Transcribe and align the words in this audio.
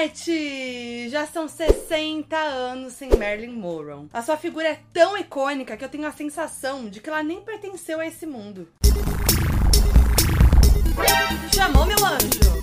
internet! 0.00 1.08
Já 1.10 1.26
são 1.26 1.48
60 1.48 2.36
anos 2.36 2.94
sem 2.94 3.10
Marilyn 3.10 3.52
Monroe. 3.52 4.08
A 4.12 4.22
sua 4.22 4.36
figura 4.36 4.68
é 4.68 4.78
tão 4.92 5.16
icônica 5.18 5.76
que 5.76 5.84
eu 5.84 5.88
tenho 5.88 6.06
a 6.06 6.12
sensação 6.12 6.88
de 6.88 7.00
que 7.00 7.08
ela 7.08 7.22
nem 7.22 7.40
pertenceu 7.40 8.00
a 8.00 8.06
esse 8.06 8.26
mundo. 8.26 8.68
Chamou, 11.52 11.84
meu 11.86 12.04
anjo! 12.04 12.59